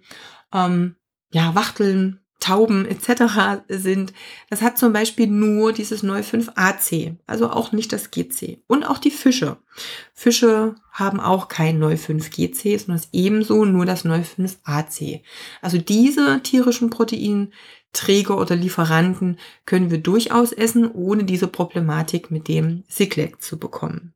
ähm, 0.53 0.95
ja, 1.31 1.53
Wachteln, 1.55 2.19
Tauben 2.39 2.85
etc. 2.85 3.63
sind, 3.67 4.13
das 4.49 4.61
hat 4.61 4.77
zum 4.77 4.93
Beispiel 4.93 5.27
nur 5.27 5.73
dieses 5.73 6.03
9,5-AC, 6.03 7.17
also 7.27 7.49
auch 7.49 7.73
nicht 7.73 7.91
das 7.91 8.11
GC. 8.11 8.63
Und 8.67 8.85
auch 8.85 8.97
die 8.97 9.11
Fische. 9.11 9.57
Fische 10.13 10.75
haben 10.91 11.19
auch 11.19 11.49
kein 11.49 11.83
9,5-GC, 11.83 12.79
sondern 12.79 12.95
es 12.95 13.09
ebenso 13.11 13.65
nur 13.65 13.85
das 13.85 14.05
9,5-AC. 14.05 15.21
Also 15.61 15.77
diese 15.77 16.41
tierischen 16.41 16.89
Proteinträger 16.89 18.37
oder 18.37 18.55
Lieferanten 18.55 19.37
können 19.65 19.91
wir 19.91 19.97
durchaus 19.97 20.53
essen, 20.53 20.89
ohne 20.89 21.25
diese 21.25 21.47
Problematik 21.47 22.31
mit 22.31 22.47
dem 22.47 22.85
Sickleck 22.87 23.41
zu 23.41 23.59
bekommen. 23.59 24.13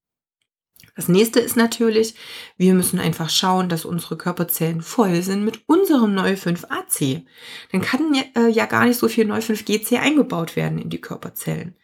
Das 0.95 1.07
nächste 1.07 1.39
ist 1.39 1.55
natürlich, 1.55 2.15
wir 2.55 2.73
müssen 2.75 2.99
einfach 2.99 3.29
schauen, 3.29 3.67
dass 3.67 3.83
unsere 3.83 4.15
Körperzellen 4.15 4.81
voll 4.81 5.23
sind 5.23 5.43
mit 5.43 5.67
unserem 5.67 6.15
Neu5AC. 6.15 7.25
Dann 7.71 7.81
kann 7.81 8.13
ja, 8.13 8.23
äh, 8.35 8.49
ja 8.49 8.65
gar 8.67 8.85
nicht 8.85 8.99
so 8.99 9.07
viel 9.07 9.25
Neu5GC 9.25 9.97
eingebaut 9.97 10.55
werden 10.55 10.77
in 10.77 10.89
die 10.89 11.01
Körperzellen. 11.01 11.75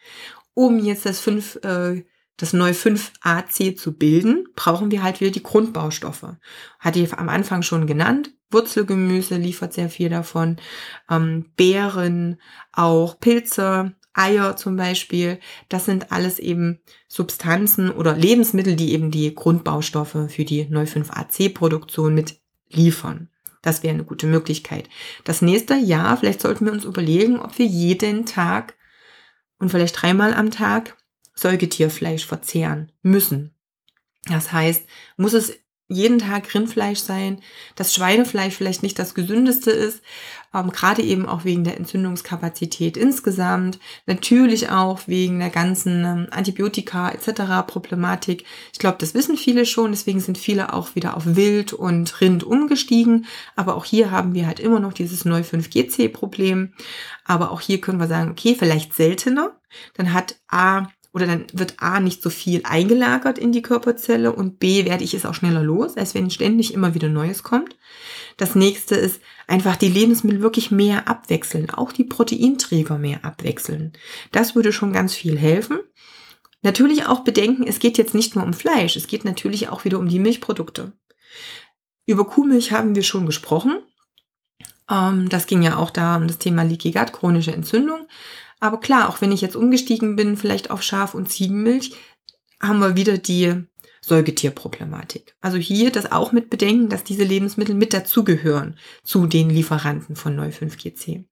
Um 0.54 0.78
jetzt 0.78 1.06
das 1.06 1.20
5, 1.22 1.60
äh, 1.64 2.06
das 2.38 2.54
Neu5AC 2.54 3.76
zu 3.76 3.98
bilden, 3.98 4.48
brauchen 4.56 4.92
wir 4.92 5.02
halt 5.02 5.20
wieder 5.22 5.32
die 5.32 5.44
Grundbaustoffe. 5.44 6.38
Hatte 6.80 7.00
ich 7.00 7.14
am 7.14 7.30
Anfang 7.30 7.64
schon 7.64 7.88
genannt. 7.88 8.32
Wurzelgemüse 8.52 9.36
liefert 9.36 9.74
sehr 9.74 9.90
viel 9.90 10.10
davon. 10.10 10.58
Ähm, 11.10 11.52
Beeren, 11.56 12.40
auch 12.72 13.20
Pilze, 13.20 13.96
Eier 14.14 14.56
zum 14.56 14.76
Beispiel, 14.76 15.40
das 15.70 15.86
sind 15.86 16.12
alles 16.12 16.40
eben 16.40 16.80
Substanzen 17.08 17.92
oder 17.92 18.16
Lebensmittel, 18.16 18.76
die 18.76 18.94
eben 18.94 19.12
die 19.12 19.34
Grundbaustoffe 19.34 20.30
für 20.30 20.46
die 20.46 20.66
Neu5AC-Produktion 20.66 22.14
mit 22.14 22.40
liefern. 22.70 23.30
Das 23.62 23.84
wäre 23.84 23.94
eine 23.94 24.06
gute 24.06 24.28
Möglichkeit. 24.28 24.90
Das 25.24 25.42
nächste 25.42 25.76
Jahr, 25.76 26.18
vielleicht 26.18 26.42
sollten 26.42 26.66
wir 26.66 26.72
uns 26.72 26.86
überlegen, 26.86 27.40
ob 27.40 27.58
wir 27.58 27.66
jeden 27.66 28.26
Tag 28.26 28.76
und 29.60 29.70
vielleicht 29.70 30.02
dreimal 30.02 30.34
am 30.34 30.52
Tag 30.52 30.98
Säugetierfleisch 31.36 32.26
verzehren 32.26 32.92
müssen. 33.02 33.54
Das 34.26 34.52
heißt, 34.52 34.86
muss 35.18 35.34
es 35.34 35.58
jeden 35.90 36.20
Tag 36.20 36.54
Rindfleisch 36.54 37.00
sein, 37.00 37.42
dass 37.76 37.94
Schweinefleisch 37.94 38.54
vielleicht 38.54 38.84
nicht 38.84 39.00
das 39.00 39.16
gesündeste 39.16 39.72
ist, 39.72 40.02
ähm, 40.54 40.72
gerade 40.72 41.02
eben 41.02 41.28
auch 41.28 41.46
wegen 41.46 41.64
der 41.64 41.78
Entzündungskapazität 41.78 42.96
insgesamt, 42.96 43.80
natürlich 44.06 44.70
auch 44.70 45.02
wegen 45.08 45.40
der 45.40 45.50
ganzen 45.50 46.06
ähm, 46.06 46.28
Antibiotika 46.30 47.10
etc. 47.10 47.68
Problematik. 47.68 48.46
Ich 48.72 48.80
glaube, 48.80 48.98
das 49.00 49.16
wissen 49.16 49.36
viele 49.36 49.66
schon, 49.66 49.92
deswegen 49.92 50.20
sind 50.20 50.38
viele 50.38 50.74
auch 50.74 50.94
wieder 50.94 51.18
auf 51.18 51.36
Wild 51.36 51.74
und 51.74 52.22
Rind 52.22 52.44
umgestiegen, 52.44 53.26
aber 53.56 53.76
auch 53.76 53.86
hier 53.86 54.12
haben 54.12 54.36
wir 54.36 54.46
halt 54.46 54.60
immer 54.60 54.80
noch 54.80 54.94
dieses 54.94 55.26
neu 55.26 55.42
5GC-Problem, 55.42 56.74
aber 57.26 57.52
auch 57.52 57.62
hier 57.62 57.82
können 57.82 58.00
wir 58.00 58.08
sagen, 58.08 58.30
okay, 58.32 58.56
vielleicht 58.58 58.94
seltener, 58.94 59.60
dann 59.96 60.14
hat 60.14 60.36
A 60.48 60.88
oder 61.12 61.26
dann 61.26 61.46
wird 61.54 61.76
A 61.80 62.00
nicht 62.00 62.22
so 62.22 62.30
viel 62.30 62.62
eingelagert 62.64 63.38
in 63.38 63.52
die 63.52 63.62
Körperzelle 63.62 64.32
und 64.32 64.60
B 64.60 64.86
werde 64.86 65.04
ich 65.04 65.14
es 65.14 65.26
auch 65.26 65.34
schneller 65.34 65.64
los, 65.64 65.98
als 65.98 66.14
wenn 66.14 66.30
ständig 66.30 66.74
immer 66.74 66.94
wieder 66.94 67.10
Neues 67.10 67.44
kommt. 67.44 67.78
Das 68.38 68.56
nächste 68.56 68.96
ist 68.96 69.20
einfach 69.48 69.76
die 69.76 69.90
Lebensmittel 69.90 70.42
wirklich 70.42 70.70
mehr 70.72 71.08
abwechseln, 71.08 71.70
auch 71.72 71.92
die 71.92 72.04
Proteinträger 72.04 72.98
mehr 72.98 73.26
abwechseln. 73.26 73.94
Das 74.32 74.56
würde 74.56 74.72
schon 74.72 74.94
ganz 74.94 75.16
viel 75.16 75.38
helfen. 75.38 75.80
Natürlich 76.62 77.08
auch 77.08 77.22
bedenken, 77.22 77.66
es 77.68 77.80
geht 77.80 77.98
jetzt 77.98 78.14
nicht 78.14 78.36
nur 78.36 78.44
um 78.44 78.54
Fleisch, 78.54 78.96
es 78.96 79.08
geht 79.08 79.26
natürlich 79.26 79.70
auch 79.70 79.86
wieder 79.86 79.98
um 79.98 80.10
die 80.10 80.20
Milchprodukte. 80.20 80.94
Über 82.06 82.26
Kuhmilch 82.26 82.72
haben 82.72 82.96
wir 82.96 83.04
schon 83.04 83.26
gesprochen. 83.26 83.80
Ähm, 84.90 85.30
das 85.30 85.48
ging 85.48 85.62
ja 85.62 85.78
auch 85.78 85.90
da 85.90 86.18
um 86.18 86.28
das 86.28 86.38
Thema 86.38 86.64
Leaky 86.64 86.92
Gut, 86.92 87.14
chronische 87.14 87.54
Entzündung. 87.54 88.08
Aber 88.60 88.80
klar, 88.80 89.10
auch 89.10 89.22
wenn 89.22 89.32
ich 89.32 89.42
jetzt 89.42 89.56
umgestiegen 89.56 90.16
bin, 90.16 90.38
vielleicht 90.38 90.72
auf 90.72 90.84
Schaf- 90.84 91.14
und 91.14 91.32
Ziegenmilch, 91.32 91.96
haben 92.62 92.80
wir 92.80 92.96
wieder 92.96 93.18
die 93.18 93.64
Säugetierproblematik. 94.02 95.36
Also 95.42 95.58
hier 95.58 95.92
das 95.92 96.12
auch 96.12 96.32
mit 96.32 96.50
bedenken, 96.50 96.90
dass 96.90 97.04
diese 97.04 97.24
Lebensmittel 97.24 97.76
mit 97.76 97.94
dazugehören 97.94 98.78
zu 99.04 99.28
den 99.28 99.50
Lieferanten 99.50 100.16
von 100.16 100.36
Neu 100.36 100.50
5GC. 100.50 101.26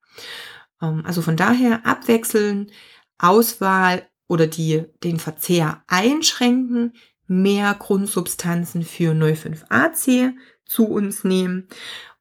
Ähm, 0.82 1.04
also 1.06 1.22
von 1.22 1.36
daher 1.36 1.86
abwechseln, 1.86 2.72
Auswahl 3.18 4.08
oder 4.28 4.48
die, 4.48 4.86
den 5.04 5.20
Verzehr 5.20 5.84
einschränken, 5.88 6.94
mehr 7.28 7.76
Grundsubstanzen 7.78 8.84
für 8.84 9.14
Neu 9.14 9.34
5AC 9.34 10.34
zu 10.66 10.88
uns 10.88 11.24
nehmen. 11.24 11.68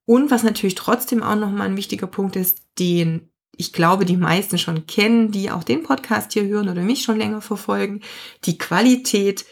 Und 0.04 0.30
was 0.30 0.42
natürlich 0.42 0.76
trotzdem 0.76 1.22
auch 1.22 1.36
nochmal 1.36 1.68
ein 1.68 1.76
wichtiger 1.76 2.06
Punkt 2.06 2.36
ist, 2.36 2.62
den 2.78 3.30
ich 3.56 3.72
glaube, 3.72 4.04
die 4.04 4.16
meisten 4.16 4.58
schon 4.58 4.86
kennen, 4.86 5.30
die 5.30 5.50
auch 5.50 5.64
den 5.64 5.82
Podcast 5.82 6.32
hier 6.32 6.44
hören 6.46 6.68
oder 6.68 6.82
mich 6.82 7.02
schon 7.02 7.16
länger 7.16 7.40
verfolgen. 7.40 8.02
Die 8.44 8.58
Qualität 8.58 9.44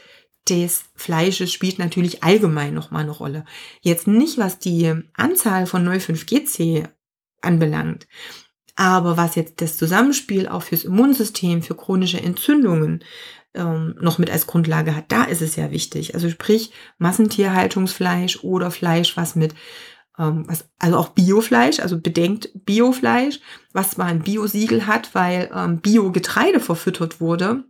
des 0.48 0.84
Fleisches 0.94 1.52
spielt 1.52 1.78
natürlich 1.78 2.22
allgemein 2.22 2.74
nochmal 2.74 3.02
eine 3.02 3.12
Rolle. 3.12 3.44
Jetzt 3.80 4.06
nicht, 4.06 4.38
was 4.38 4.58
die 4.58 4.94
Anzahl 5.14 5.66
von 5.66 5.88
05GC 5.88 6.88
anbelangt, 7.40 8.06
aber 8.76 9.16
was 9.16 9.36
jetzt 9.36 9.60
das 9.60 9.76
Zusammenspiel 9.76 10.48
auch 10.48 10.62
fürs 10.62 10.84
Immunsystem, 10.84 11.62
für 11.62 11.74
chronische 11.74 12.20
Entzündungen 12.20 13.04
ähm, 13.54 13.94
noch 14.00 14.18
mit 14.18 14.30
als 14.30 14.46
Grundlage 14.46 14.96
hat, 14.96 15.12
da 15.12 15.24
ist 15.24 15.42
es 15.42 15.56
ja 15.56 15.70
wichtig. 15.70 16.14
Also 16.14 16.28
sprich 16.28 16.72
Massentierhaltungsfleisch 16.98 18.42
oder 18.42 18.70
Fleisch, 18.70 19.16
was 19.16 19.36
mit 19.36 19.54
ähm, 20.18 20.44
was, 20.46 20.68
also 20.78 20.96
auch 20.96 21.08
Biofleisch, 21.08 21.80
also 21.80 21.98
bedenkt 21.98 22.50
Biofleisch, 22.64 23.40
was 23.72 23.92
zwar 23.92 24.06
ein 24.06 24.22
Biosiegel 24.22 24.86
hat, 24.86 25.14
weil 25.14 25.50
ähm, 25.54 25.80
Bio-Getreide 25.80 26.60
verfüttert 26.60 27.20
wurde, 27.20 27.64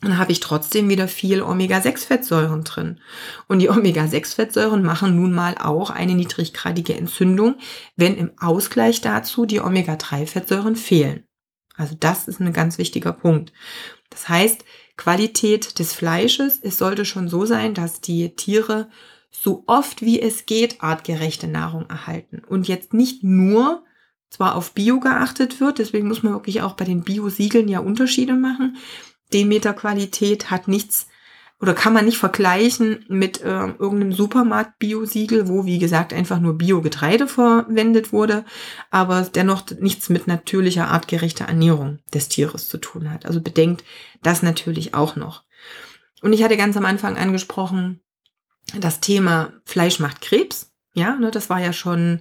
dann 0.00 0.16
habe 0.16 0.32
ich 0.32 0.40
trotzdem 0.40 0.88
wieder 0.88 1.08
viel 1.08 1.42
Omega-6-Fettsäuren 1.42 2.64
drin. 2.64 3.00
Und 3.48 3.58
die 3.58 3.68
Omega-6-Fettsäuren 3.68 4.82
machen 4.82 5.14
nun 5.14 5.32
mal 5.32 5.56
auch 5.58 5.90
eine 5.90 6.14
niedriggradige 6.14 6.96
Entzündung, 6.96 7.56
wenn 7.96 8.16
im 8.16 8.32
Ausgleich 8.38 9.02
dazu 9.02 9.44
die 9.44 9.60
Omega-3-Fettsäuren 9.60 10.76
fehlen. 10.76 11.24
Also 11.76 11.96
das 11.98 12.28
ist 12.28 12.40
ein 12.40 12.52
ganz 12.52 12.78
wichtiger 12.78 13.12
Punkt. 13.12 13.52
Das 14.08 14.28
heißt, 14.28 14.64
Qualität 14.96 15.78
des 15.78 15.92
Fleisches, 15.92 16.58
es 16.62 16.78
sollte 16.78 17.04
schon 17.04 17.28
so 17.28 17.44
sein, 17.44 17.74
dass 17.74 18.00
die 18.00 18.34
Tiere 18.36 18.88
so 19.30 19.64
oft 19.66 20.02
wie 20.02 20.20
es 20.20 20.46
geht 20.46 20.82
artgerechte 20.82 21.46
Nahrung 21.46 21.88
erhalten. 21.88 22.42
Und 22.46 22.68
jetzt 22.68 22.92
nicht 22.92 23.22
nur 23.22 23.84
zwar 24.28 24.54
auf 24.54 24.72
Bio 24.72 25.00
geachtet 25.00 25.60
wird, 25.60 25.78
deswegen 25.78 26.08
muss 26.08 26.22
man 26.22 26.32
wirklich 26.32 26.62
auch 26.62 26.74
bei 26.74 26.84
den 26.84 27.02
Bio-Siegeln 27.02 27.68
ja 27.68 27.80
Unterschiede 27.80 28.34
machen. 28.34 28.76
Demeter-Qualität 29.32 30.50
hat 30.50 30.68
nichts 30.68 31.06
oder 31.60 31.74
kann 31.74 31.92
man 31.92 32.06
nicht 32.06 32.16
vergleichen 32.16 33.04
mit 33.08 33.42
äh, 33.42 33.66
irgendeinem 33.66 34.12
Supermarkt-Bio-Siegel, 34.12 35.46
wo, 35.46 35.66
wie 35.66 35.78
gesagt, 35.78 36.14
einfach 36.14 36.40
nur 36.40 36.56
Bio-Getreide 36.56 37.26
verwendet 37.26 38.12
wurde, 38.12 38.46
aber 38.90 39.22
dennoch 39.22 39.64
nichts 39.78 40.08
mit 40.08 40.26
natürlicher, 40.26 40.88
artgerechter 40.88 41.44
Ernährung 41.44 41.98
des 42.14 42.28
Tieres 42.28 42.68
zu 42.68 42.78
tun 42.78 43.12
hat. 43.12 43.26
Also 43.26 43.42
bedenkt 43.42 43.84
das 44.22 44.42
natürlich 44.42 44.94
auch 44.94 45.16
noch. 45.16 45.44
Und 46.22 46.32
ich 46.32 46.42
hatte 46.42 46.56
ganz 46.56 46.78
am 46.78 46.86
Anfang 46.86 47.18
angesprochen, 47.18 48.00
das 48.78 49.00
Thema 49.00 49.52
Fleisch 49.64 49.98
macht 50.00 50.20
Krebs. 50.20 50.72
Ja, 50.94 51.16
ne, 51.16 51.30
das 51.30 51.50
war 51.50 51.60
ja 51.60 51.72
schon 51.72 52.20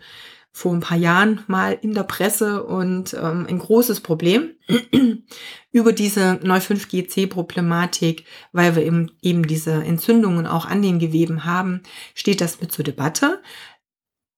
vor 0.51 0.73
ein 0.73 0.79
paar 0.81 0.97
Jahren 0.97 1.43
mal 1.47 1.77
in 1.81 1.93
der 1.93 2.03
Presse 2.03 2.63
und 2.63 3.13
ähm, 3.13 3.45
ein 3.47 3.59
großes 3.59 4.01
Problem 4.01 4.55
über 5.71 5.93
diese 5.93 6.39
Neu5GC-Problematik, 6.43 8.25
weil 8.51 8.75
wir 8.75 8.83
eben, 8.83 9.11
eben 9.21 9.47
diese 9.47 9.71
Entzündungen 9.83 10.47
auch 10.47 10.65
an 10.65 10.81
den 10.81 10.99
Geweben 10.99 11.45
haben, 11.45 11.81
steht 12.15 12.41
das 12.41 12.59
mit 12.59 12.71
zur 12.71 12.83
Debatte. 12.83 13.41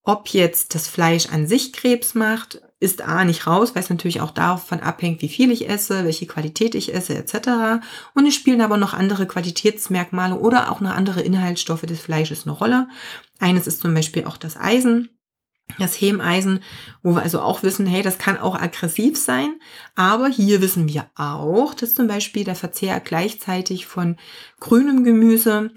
Ob 0.03 0.29
jetzt 0.29 0.73
das 0.73 0.87
Fleisch 0.87 1.27
an 1.29 1.47
sich 1.47 1.73
Krebs 1.73 2.15
macht, 2.15 2.61
ist 2.79 3.03
A 3.03 3.23
nicht 3.23 3.45
raus, 3.45 3.75
weil 3.75 3.83
es 3.83 3.91
natürlich 3.91 4.21
auch 4.21 4.31
davon 4.31 4.79
abhängt, 4.79 5.21
wie 5.21 5.29
viel 5.29 5.51
ich 5.51 5.69
esse, 5.69 6.03
welche 6.03 6.25
Qualität 6.25 6.73
ich 6.73 6.93
esse, 6.93 7.15
etc. 7.15 7.83
Und 8.15 8.25
es 8.25 8.33
spielen 8.33 8.61
aber 8.61 8.77
noch 8.77 8.95
andere 8.95 9.27
Qualitätsmerkmale 9.27 10.39
oder 10.39 10.71
auch 10.71 10.79
noch 10.79 10.89
andere 10.89 11.21
Inhaltsstoffe 11.21 11.81
des 11.81 12.01
Fleisches 12.01 12.47
eine 12.47 12.55
Rolle. 12.55 12.87
Eines 13.39 13.67
ist 13.67 13.81
zum 13.81 13.93
Beispiel 13.93 14.25
auch 14.25 14.37
das 14.37 14.57
Eisen 14.57 15.09
das 15.79 15.99
Hemeisen, 15.99 16.61
wo 17.03 17.15
wir 17.15 17.21
also 17.21 17.41
auch 17.41 17.63
wissen, 17.63 17.85
hey, 17.85 18.01
das 18.01 18.17
kann 18.17 18.37
auch 18.37 18.55
aggressiv 18.55 19.17
sein. 19.17 19.59
Aber 19.95 20.27
hier 20.27 20.61
wissen 20.61 20.87
wir 20.87 21.09
auch, 21.15 21.73
dass 21.73 21.93
zum 21.93 22.07
Beispiel 22.07 22.43
der 22.43 22.55
Verzehr 22.55 22.99
gleichzeitig 22.99 23.85
von 23.85 24.17
grünem 24.59 25.03
Gemüse 25.03 25.71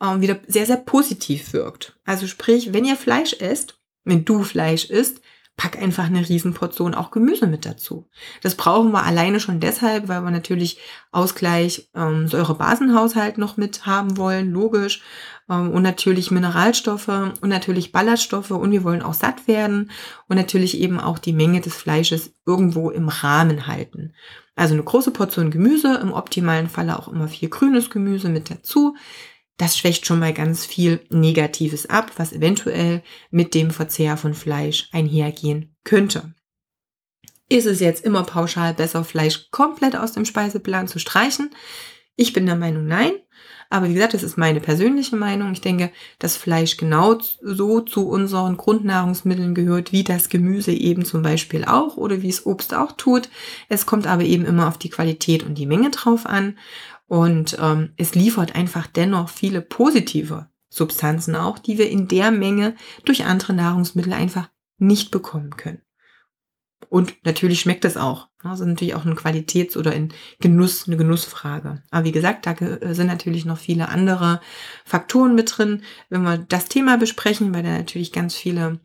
äh, 0.00 0.20
wieder 0.20 0.40
sehr, 0.46 0.66
sehr 0.66 0.78
positiv 0.78 1.52
wirkt. 1.52 1.98
Also 2.04 2.26
sprich, 2.26 2.72
wenn 2.72 2.84
ihr 2.84 2.96
Fleisch 2.96 3.34
esst, 3.34 3.78
wenn 4.04 4.24
du 4.24 4.42
Fleisch 4.42 4.86
isst, 4.86 5.20
pack 5.60 5.76
einfach 5.76 6.04
eine 6.04 6.26
Riesenportion 6.26 6.94
auch 6.94 7.10
Gemüse 7.10 7.46
mit 7.46 7.66
dazu. 7.66 8.08
Das 8.42 8.54
brauchen 8.54 8.92
wir 8.92 9.04
alleine 9.04 9.40
schon 9.40 9.60
deshalb, 9.60 10.08
weil 10.08 10.22
wir 10.22 10.30
natürlich 10.30 10.78
Ausgleich 11.12 11.90
ähm, 11.94 12.28
Säurebasenhaushalt 12.28 13.36
noch 13.36 13.58
mit 13.58 13.84
haben 13.84 14.16
wollen, 14.16 14.52
logisch. 14.52 15.02
Ähm, 15.50 15.70
und 15.70 15.82
natürlich 15.82 16.30
Mineralstoffe 16.30 17.08
und 17.08 17.48
natürlich 17.48 17.92
Ballaststoffe 17.92 18.52
und 18.52 18.70
wir 18.70 18.84
wollen 18.84 19.02
auch 19.02 19.12
satt 19.12 19.48
werden 19.48 19.90
und 20.28 20.36
natürlich 20.36 20.80
eben 20.80 20.98
auch 20.98 21.18
die 21.18 21.34
Menge 21.34 21.60
des 21.60 21.74
Fleisches 21.74 22.32
irgendwo 22.46 22.88
im 22.88 23.10
Rahmen 23.10 23.66
halten. 23.66 24.14
Also 24.56 24.72
eine 24.72 24.82
große 24.82 25.10
Portion 25.10 25.50
Gemüse, 25.50 25.98
im 26.02 26.14
optimalen 26.14 26.70
Falle 26.70 26.98
auch 26.98 27.08
immer 27.08 27.28
viel 27.28 27.50
grünes 27.50 27.90
Gemüse 27.90 28.30
mit 28.30 28.50
dazu 28.50 28.96
das 29.60 29.76
schwächt 29.76 30.06
schon 30.06 30.18
mal 30.18 30.32
ganz 30.32 30.64
viel 30.64 31.00
Negatives 31.10 31.86
ab, 31.86 32.12
was 32.16 32.32
eventuell 32.32 33.02
mit 33.30 33.54
dem 33.54 33.70
Verzehr 33.70 34.16
von 34.16 34.32
Fleisch 34.32 34.88
einhergehen 34.92 35.76
könnte. 35.84 36.34
Ist 37.48 37.66
es 37.66 37.80
jetzt 37.80 38.04
immer 38.04 38.22
pauschal 38.22 38.74
besser, 38.74 39.04
Fleisch 39.04 39.50
komplett 39.50 39.96
aus 39.96 40.12
dem 40.12 40.24
Speiseplan 40.24 40.88
zu 40.88 40.98
streichen? 40.98 41.50
Ich 42.16 42.32
bin 42.32 42.46
der 42.46 42.56
Meinung, 42.56 42.86
nein. 42.86 43.12
Aber 43.68 43.88
wie 43.88 43.94
gesagt, 43.94 44.14
das 44.14 44.22
ist 44.22 44.36
meine 44.36 44.60
persönliche 44.60 45.14
Meinung. 45.16 45.52
Ich 45.52 45.60
denke, 45.60 45.90
dass 46.18 46.36
Fleisch 46.36 46.76
genau 46.76 47.18
so 47.40 47.80
zu 47.80 48.08
unseren 48.08 48.56
Grundnahrungsmitteln 48.56 49.54
gehört, 49.54 49.92
wie 49.92 50.04
das 50.04 50.28
Gemüse 50.28 50.72
eben 50.72 51.04
zum 51.04 51.22
Beispiel 51.22 51.64
auch 51.64 51.96
oder 51.96 52.22
wie 52.22 52.28
es 52.28 52.46
Obst 52.46 52.74
auch 52.74 52.92
tut. 52.92 53.28
Es 53.68 53.86
kommt 53.86 54.06
aber 54.06 54.24
eben 54.24 54.44
immer 54.44 54.68
auf 54.68 54.78
die 54.78 54.90
Qualität 54.90 55.44
und 55.44 55.56
die 55.56 55.66
Menge 55.66 55.90
drauf 55.90 56.26
an. 56.26 56.58
Und 57.10 57.58
ähm, 57.60 57.90
es 57.96 58.14
liefert 58.14 58.54
einfach 58.54 58.86
dennoch 58.86 59.30
viele 59.30 59.62
positive 59.62 60.48
Substanzen 60.68 61.34
auch, 61.34 61.58
die 61.58 61.76
wir 61.76 61.90
in 61.90 62.06
der 62.06 62.30
Menge 62.30 62.76
durch 63.04 63.24
andere 63.24 63.52
Nahrungsmittel 63.52 64.12
einfach 64.12 64.48
nicht 64.78 65.10
bekommen 65.10 65.56
können. 65.56 65.82
Und 66.88 67.16
natürlich 67.24 67.58
schmeckt 67.58 67.84
es 67.84 67.96
auch. 67.96 68.28
Das 68.44 68.60
ist 68.60 68.66
natürlich 68.66 68.94
auch 68.94 69.04
ein 69.04 69.16
Qualitäts- 69.16 69.76
oder 69.76 69.90
ein 69.90 70.14
Genuss, 70.38 70.86
eine 70.86 70.96
Genussfrage. 70.96 71.82
Aber 71.90 72.04
wie 72.04 72.12
gesagt, 72.12 72.46
da 72.46 72.54
sind 72.94 73.08
natürlich 73.08 73.44
noch 73.44 73.58
viele 73.58 73.88
andere 73.88 74.40
Faktoren 74.84 75.34
mit 75.34 75.58
drin, 75.58 75.82
wenn 76.10 76.22
wir 76.22 76.38
das 76.38 76.66
Thema 76.66 76.96
besprechen, 76.96 77.52
weil 77.52 77.64
da 77.64 77.70
natürlich 77.70 78.12
ganz 78.12 78.36
viele 78.36 78.78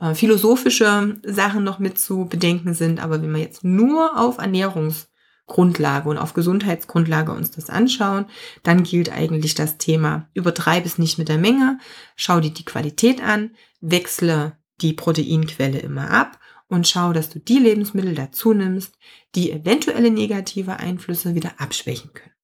äh, 0.00 0.14
philosophische 0.14 1.20
Sachen 1.24 1.62
noch 1.62 1.78
mit 1.78 2.00
zu 2.00 2.24
bedenken 2.24 2.74
sind. 2.74 3.00
Aber 3.00 3.22
wenn 3.22 3.30
wir 3.32 3.40
jetzt 3.40 3.62
nur 3.62 4.18
auf 4.18 4.38
Ernährungs 4.38 5.09
Grundlage 5.50 6.08
und 6.08 6.16
auf 6.16 6.32
Gesundheitsgrundlage 6.32 7.32
uns 7.32 7.50
das 7.50 7.68
anschauen, 7.68 8.26
dann 8.62 8.84
gilt 8.84 9.12
eigentlich 9.12 9.54
das 9.54 9.76
Thema, 9.76 10.28
übertreibe 10.32 10.86
es 10.86 10.96
nicht 10.96 11.18
mit 11.18 11.28
der 11.28 11.38
Menge, 11.38 11.78
schau 12.16 12.40
dir 12.40 12.52
die 12.52 12.64
Qualität 12.64 13.22
an, 13.22 13.50
wechsle 13.80 14.56
die 14.80 14.94
Proteinquelle 14.94 15.80
immer 15.80 16.10
ab 16.10 16.38
und 16.68 16.88
schau, 16.88 17.12
dass 17.12 17.28
du 17.28 17.40
die 17.40 17.58
Lebensmittel 17.58 18.14
dazu 18.14 18.54
nimmst, 18.54 18.96
die 19.34 19.50
eventuelle 19.50 20.10
negative 20.10 20.78
Einflüsse 20.78 21.34
wieder 21.34 21.52
abschwächen 21.58 22.12
können. 22.14 22.34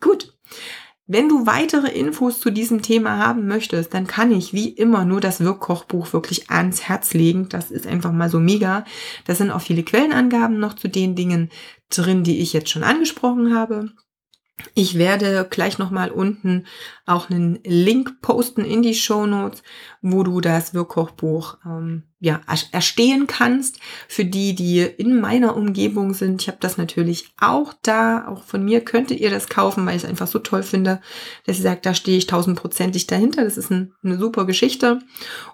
Gut. 0.00 0.32
Wenn 1.06 1.28
du 1.28 1.46
weitere 1.46 1.88
Infos 1.88 2.40
zu 2.40 2.50
diesem 2.50 2.80
Thema 2.80 3.18
haben 3.18 3.46
möchtest, 3.46 3.92
dann 3.92 4.06
kann 4.06 4.32
ich 4.32 4.54
wie 4.54 4.70
immer 4.70 5.04
nur 5.04 5.20
das 5.20 5.40
Wirkkochbuch 5.40 6.14
wirklich 6.14 6.50
ans 6.50 6.88
Herz 6.88 7.12
legen. 7.12 7.50
Das 7.50 7.70
ist 7.70 7.86
einfach 7.86 8.10
mal 8.10 8.30
so 8.30 8.40
mega. 8.40 8.86
Da 9.26 9.34
sind 9.34 9.50
auch 9.50 9.60
viele 9.60 9.82
Quellenangaben 9.82 10.58
noch 10.58 10.72
zu 10.72 10.88
den 10.88 11.14
Dingen 11.14 11.50
drin, 11.90 12.24
die 12.24 12.40
ich 12.40 12.54
jetzt 12.54 12.70
schon 12.70 12.84
angesprochen 12.84 13.54
habe. 13.54 13.90
Ich 14.74 14.98
werde 14.98 15.46
gleich 15.50 15.78
nochmal 15.78 16.10
unten 16.10 16.66
auch 17.06 17.28
einen 17.28 17.58
Link 17.64 18.20
posten 18.22 18.64
in 18.64 18.82
die 18.82 18.94
Show 18.94 19.26
Notes, 19.26 19.62
wo 20.00 20.22
du 20.22 20.40
das 20.40 20.74
Wirkkochbuch 20.74 21.58
ähm, 21.66 22.04
ja, 22.20 22.40
erstehen 22.70 23.26
kannst. 23.26 23.80
Für 24.08 24.24
die, 24.24 24.54
die 24.54 24.80
in 24.80 25.20
meiner 25.20 25.56
Umgebung 25.56 26.14
sind. 26.14 26.40
Ich 26.40 26.48
habe 26.48 26.58
das 26.60 26.78
natürlich 26.78 27.34
auch 27.40 27.74
da. 27.82 28.28
Auch 28.28 28.44
von 28.44 28.64
mir 28.64 28.80
könntet 28.80 29.20
ihr 29.20 29.30
das 29.30 29.48
kaufen, 29.48 29.84
weil 29.86 29.96
ich 29.96 30.04
es 30.04 30.08
einfach 30.08 30.28
so 30.28 30.38
toll 30.38 30.62
finde, 30.62 31.00
dass 31.46 31.56
ich 31.56 31.62
sage, 31.62 31.80
da 31.82 31.92
stehe 31.92 32.16
ich 32.16 32.28
tausendprozentig 32.28 33.08
dahinter. 33.08 33.44
Das 33.44 33.56
ist 33.56 33.70
ein, 33.70 33.92
eine 34.04 34.18
super 34.18 34.46
Geschichte. 34.46 35.00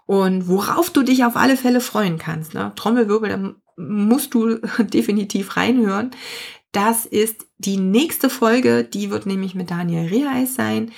Und 0.05 0.47
worauf 0.47 0.91
du 0.91 1.03
dich 1.03 1.25
auf 1.25 1.37
alle 1.37 1.57
Fälle 1.57 1.81
freuen 1.81 2.19
kannst. 2.19 2.53
Ne? 2.53 2.73
Trommelwirbel, 2.77 3.31
da 3.31 3.55
musst 3.77 4.35
du 4.35 4.57
definitiv 4.79 5.57
reinhören. 5.57 6.11
Das 6.73 7.05
ist 7.05 7.47
die 7.59 7.77
nächste 7.77 8.31
Folge, 8.31 8.85
die 8.85 9.11
wird 9.11 9.27
nämlich 9.27 9.55
mit 9.55 9.71
Daniel 9.71 10.07
Reheis 10.07 10.55
sein. 10.55 10.93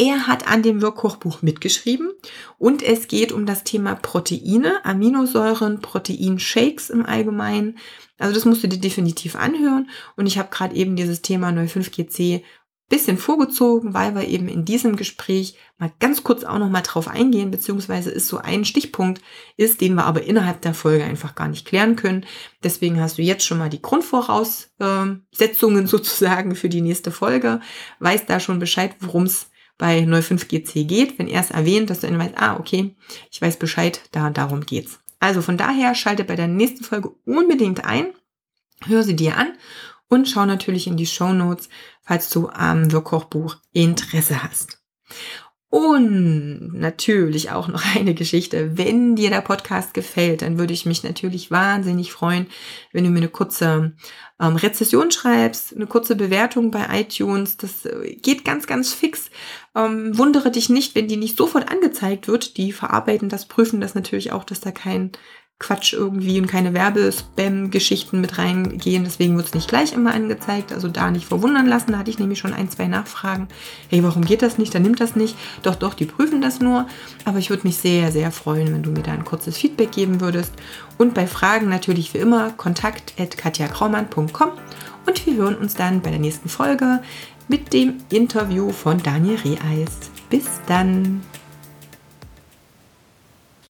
Er 0.00 0.28
hat 0.28 0.46
an 0.46 0.62
dem 0.62 0.80
Wirkkochbuch 0.80 1.42
mitgeschrieben 1.42 2.10
und 2.56 2.82
es 2.82 3.08
geht 3.08 3.32
um 3.32 3.46
das 3.46 3.64
Thema 3.64 3.96
Proteine, 3.96 4.84
Aminosäuren, 4.84 5.80
Proteinshakes 5.80 6.88
im 6.88 7.04
Allgemeinen. 7.04 7.78
Also 8.16 8.32
das 8.32 8.44
musst 8.44 8.62
du 8.62 8.68
dir 8.68 8.78
definitiv 8.78 9.34
anhören 9.34 9.90
und 10.16 10.26
ich 10.26 10.38
habe 10.38 10.50
gerade 10.50 10.76
eben 10.76 10.94
dieses 10.94 11.20
Thema 11.20 11.50
Neu 11.50 11.64
5GC 11.64 12.42
bisschen 12.88 13.18
vorgezogen, 13.18 13.92
weil 13.92 14.14
wir 14.14 14.26
eben 14.26 14.48
in 14.48 14.64
diesem 14.64 14.96
Gespräch 14.96 15.58
mal 15.76 15.92
ganz 16.00 16.24
kurz 16.24 16.44
auch 16.44 16.58
noch 16.58 16.70
mal 16.70 16.80
drauf 16.80 17.06
eingehen, 17.06 17.50
beziehungsweise 17.50 18.08
ist 18.10 18.28
so 18.28 18.38
ein 18.38 18.64
Stichpunkt 18.64 19.20
ist, 19.56 19.82
den 19.82 19.94
wir 19.94 20.04
aber 20.04 20.22
innerhalb 20.22 20.62
der 20.62 20.72
Folge 20.74 21.04
einfach 21.04 21.34
gar 21.34 21.48
nicht 21.48 21.66
klären 21.66 21.96
können. 21.96 22.24
Deswegen 22.62 22.98
hast 23.00 23.18
du 23.18 23.22
jetzt 23.22 23.44
schon 23.44 23.58
mal 23.58 23.68
die 23.68 23.82
Grundvoraussetzungen 23.82 25.86
sozusagen 25.86 26.54
für 26.54 26.70
die 26.70 26.80
nächste 26.80 27.10
Folge, 27.10 27.60
weißt 27.98 28.24
da 28.28 28.40
schon 28.40 28.58
Bescheid, 28.58 28.96
worum 29.00 29.24
es 29.24 29.50
bei 29.76 30.00
Neu 30.00 30.20
5GC 30.20 30.84
geht, 30.84 31.18
wenn 31.18 31.28
er 31.28 31.42
es 31.42 31.50
erwähnt, 31.50 31.90
dass 31.90 32.00
du 32.00 32.06
dann 32.08 32.18
weißt, 32.18 32.36
ah, 32.36 32.56
okay, 32.58 32.96
ich 33.30 33.40
weiß 33.40 33.58
Bescheid, 33.58 34.00
da 34.12 34.30
darum 34.30 34.62
geht's. 34.62 34.98
Also 35.20 35.42
von 35.42 35.56
daher 35.56 35.94
schalte 35.94 36.24
bei 36.24 36.36
der 36.36 36.48
nächsten 36.48 36.84
Folge 36.84 37.10
unbedingt 37.24 37.84
ein, 37.84 38.06
hör 38.86 39.02
sie 39.02 39.16
dir 39.16 39.36
an 39.36 39.52
und 40.08 40.28
schau 40.28 40.46
natürlich 40.46 40.86
in 40.86 40.96
die 40.96 41.06
Show 41.06 41.32
Notes, 41.32 41.68
falls 42.02 42.30
du 42.30 42.48
am 42.48 42.90
Wirkkochbuch 42.92 43.56
Interesse 43.72 44.42
hast. 44.42 44.78
Und 45.70 46.72
natürlich 46.72 47.50
auch 47.50 47.68
noch 47.68 47.84
eine 47.94 48.14
Geschichte. 48.14 48.78
Wenn 48.78 49.16
dir 49.16 49.28
der 49.28 49.42
Podcast 49.42 49.92
gefällt, 49.92 50.40
dann 50.40 50.58
würde 50.58 50.72
ich 50.72 50.86
mich 50.86 51.02
natürlich 51.02 51.50
wahnsinnig 51.50 52.10
freuen, 52.10 52.46
wenn 52.92 53.04
du 53.04 53.10
mir 53.10 53.18
eine 53.18 53.28
kurze 53.28 53.94
ähm, 54.40 54.56
Rezession 54.56 55.10
schreibst, 55.10 55.76
eine 55.76 55.86
kurze 55.86 56.16
Bewertung 56.16 56.70
bei 56.70 56.86
iTunes. 57.00 57.58
Das 57.58 57.84
äh, 57.84 58.14
geht 58.14 58.46
ganz, 58.46 58.66
ganz 58.66 58.94
fix. 58.94 59.30
Ähm, 59.74 60.16
wundere 60.16 60.50
dich 60.50 60.70
nicht, 60.70 60.94
wenn 60.94 61.08
die 61.08 61.18
nicht 61.18 61.36
sofort 61.36 61.70
angezeigt 61.70 62.28
wird. 62.28 62.56
Die 62.56 62.72
verarbeiten 62.72 63.28
das, 63.28 63.46
prüfen 63.46 63.82
das 63.82 63.94
natürlich 63.94 64.32
auch, 64.32 64.44
dass 64.44 64.60
da 64.60 64.70
kein 64.70 65.12
Quatsch 65.60 65.92
irgendwie 65.92 66.40
und 66.40 66.46
keine 66.46 66.72
Werbespam-Geschichten 66.72 68.20
mit 68.20 68.38
reingehen. 68.38 69.02
Deswegen 69.02 69.36
wird 69.36 69.48
es 69.48 69.54
nicht 69.54 69.68
gleich 69.68 69.92
immer 69.92 70.14
angezeigt. 70.14 70.72
Also 70.72 70.88
da 70.88 71.10
nicht 71.10 71.26
verwundern 71.26 71.66
lassen. 71.66 71.92
Da 71.92 71.98
hatte 71.98 72.10
ich 72.10 72.20
nämlich 72.20 72.38
schon 72.38 72.54
ein, 72.54 72.70
zwei 72.70 72.86
Nachfragen. 72.86 73.48
Hey, 73.88 74.04
warum 74.04 74.24
geht 74.24 74.42
das 74.42 74.58
nicht? 74.58 74.72
Dann 74.74 74.82
nimmt 74.82 75.00
das 75.00 75.16
nicht. 75.16 75.36
Doch, 75.62 75.74
doch, 75.74 75.94
die 75.94 76.06
prüfen 76.06 76.40
das 76.40 76.60
nur. 76.60 76.86
Aber 77.24 77.38
ich 77.38 77.50
würde 77.50 77.66
mich 77.66 77.78
sehr, 77.78 78.12
sehr 78.12 78.30
freuen, 78.30 78.72
wenn 78.72 78.84
du 78.84 78.90
mir 78.90 79.02
da 79.02 79.12
ein 79.12 79.24
kurzes 79.24 79.58
Feedback 79.58 79.90
geben 79.90 80.20
würdest. 80.20 80.52
Und 80.96 81.14
bei 81.14 81.26
Fragen 81.26 81.68
natürlich 81.68 82.14
wie 82.14 82.18
immer 82.18 82.50
kontakt.katjakraumann.com. 82.50 84.50
Und 85.06 85.26
wir 85.26 85.34
hören 85.34 85.56
uns 85.56 85.74
dann 85.74 86.02
bei 86.02 86.10
der 86.10 86.20
nächsten 86.20 86.48
Folge 86.48 87.02
mit 87.48 87.72
dem 87.72 87.96
Interview 88.10 88.70
von 88.70 89.02
Daniel 89.02 89.38
Reeis. 89.44 89.98
Bis 90.30 90.46
dann! 90.66 91.22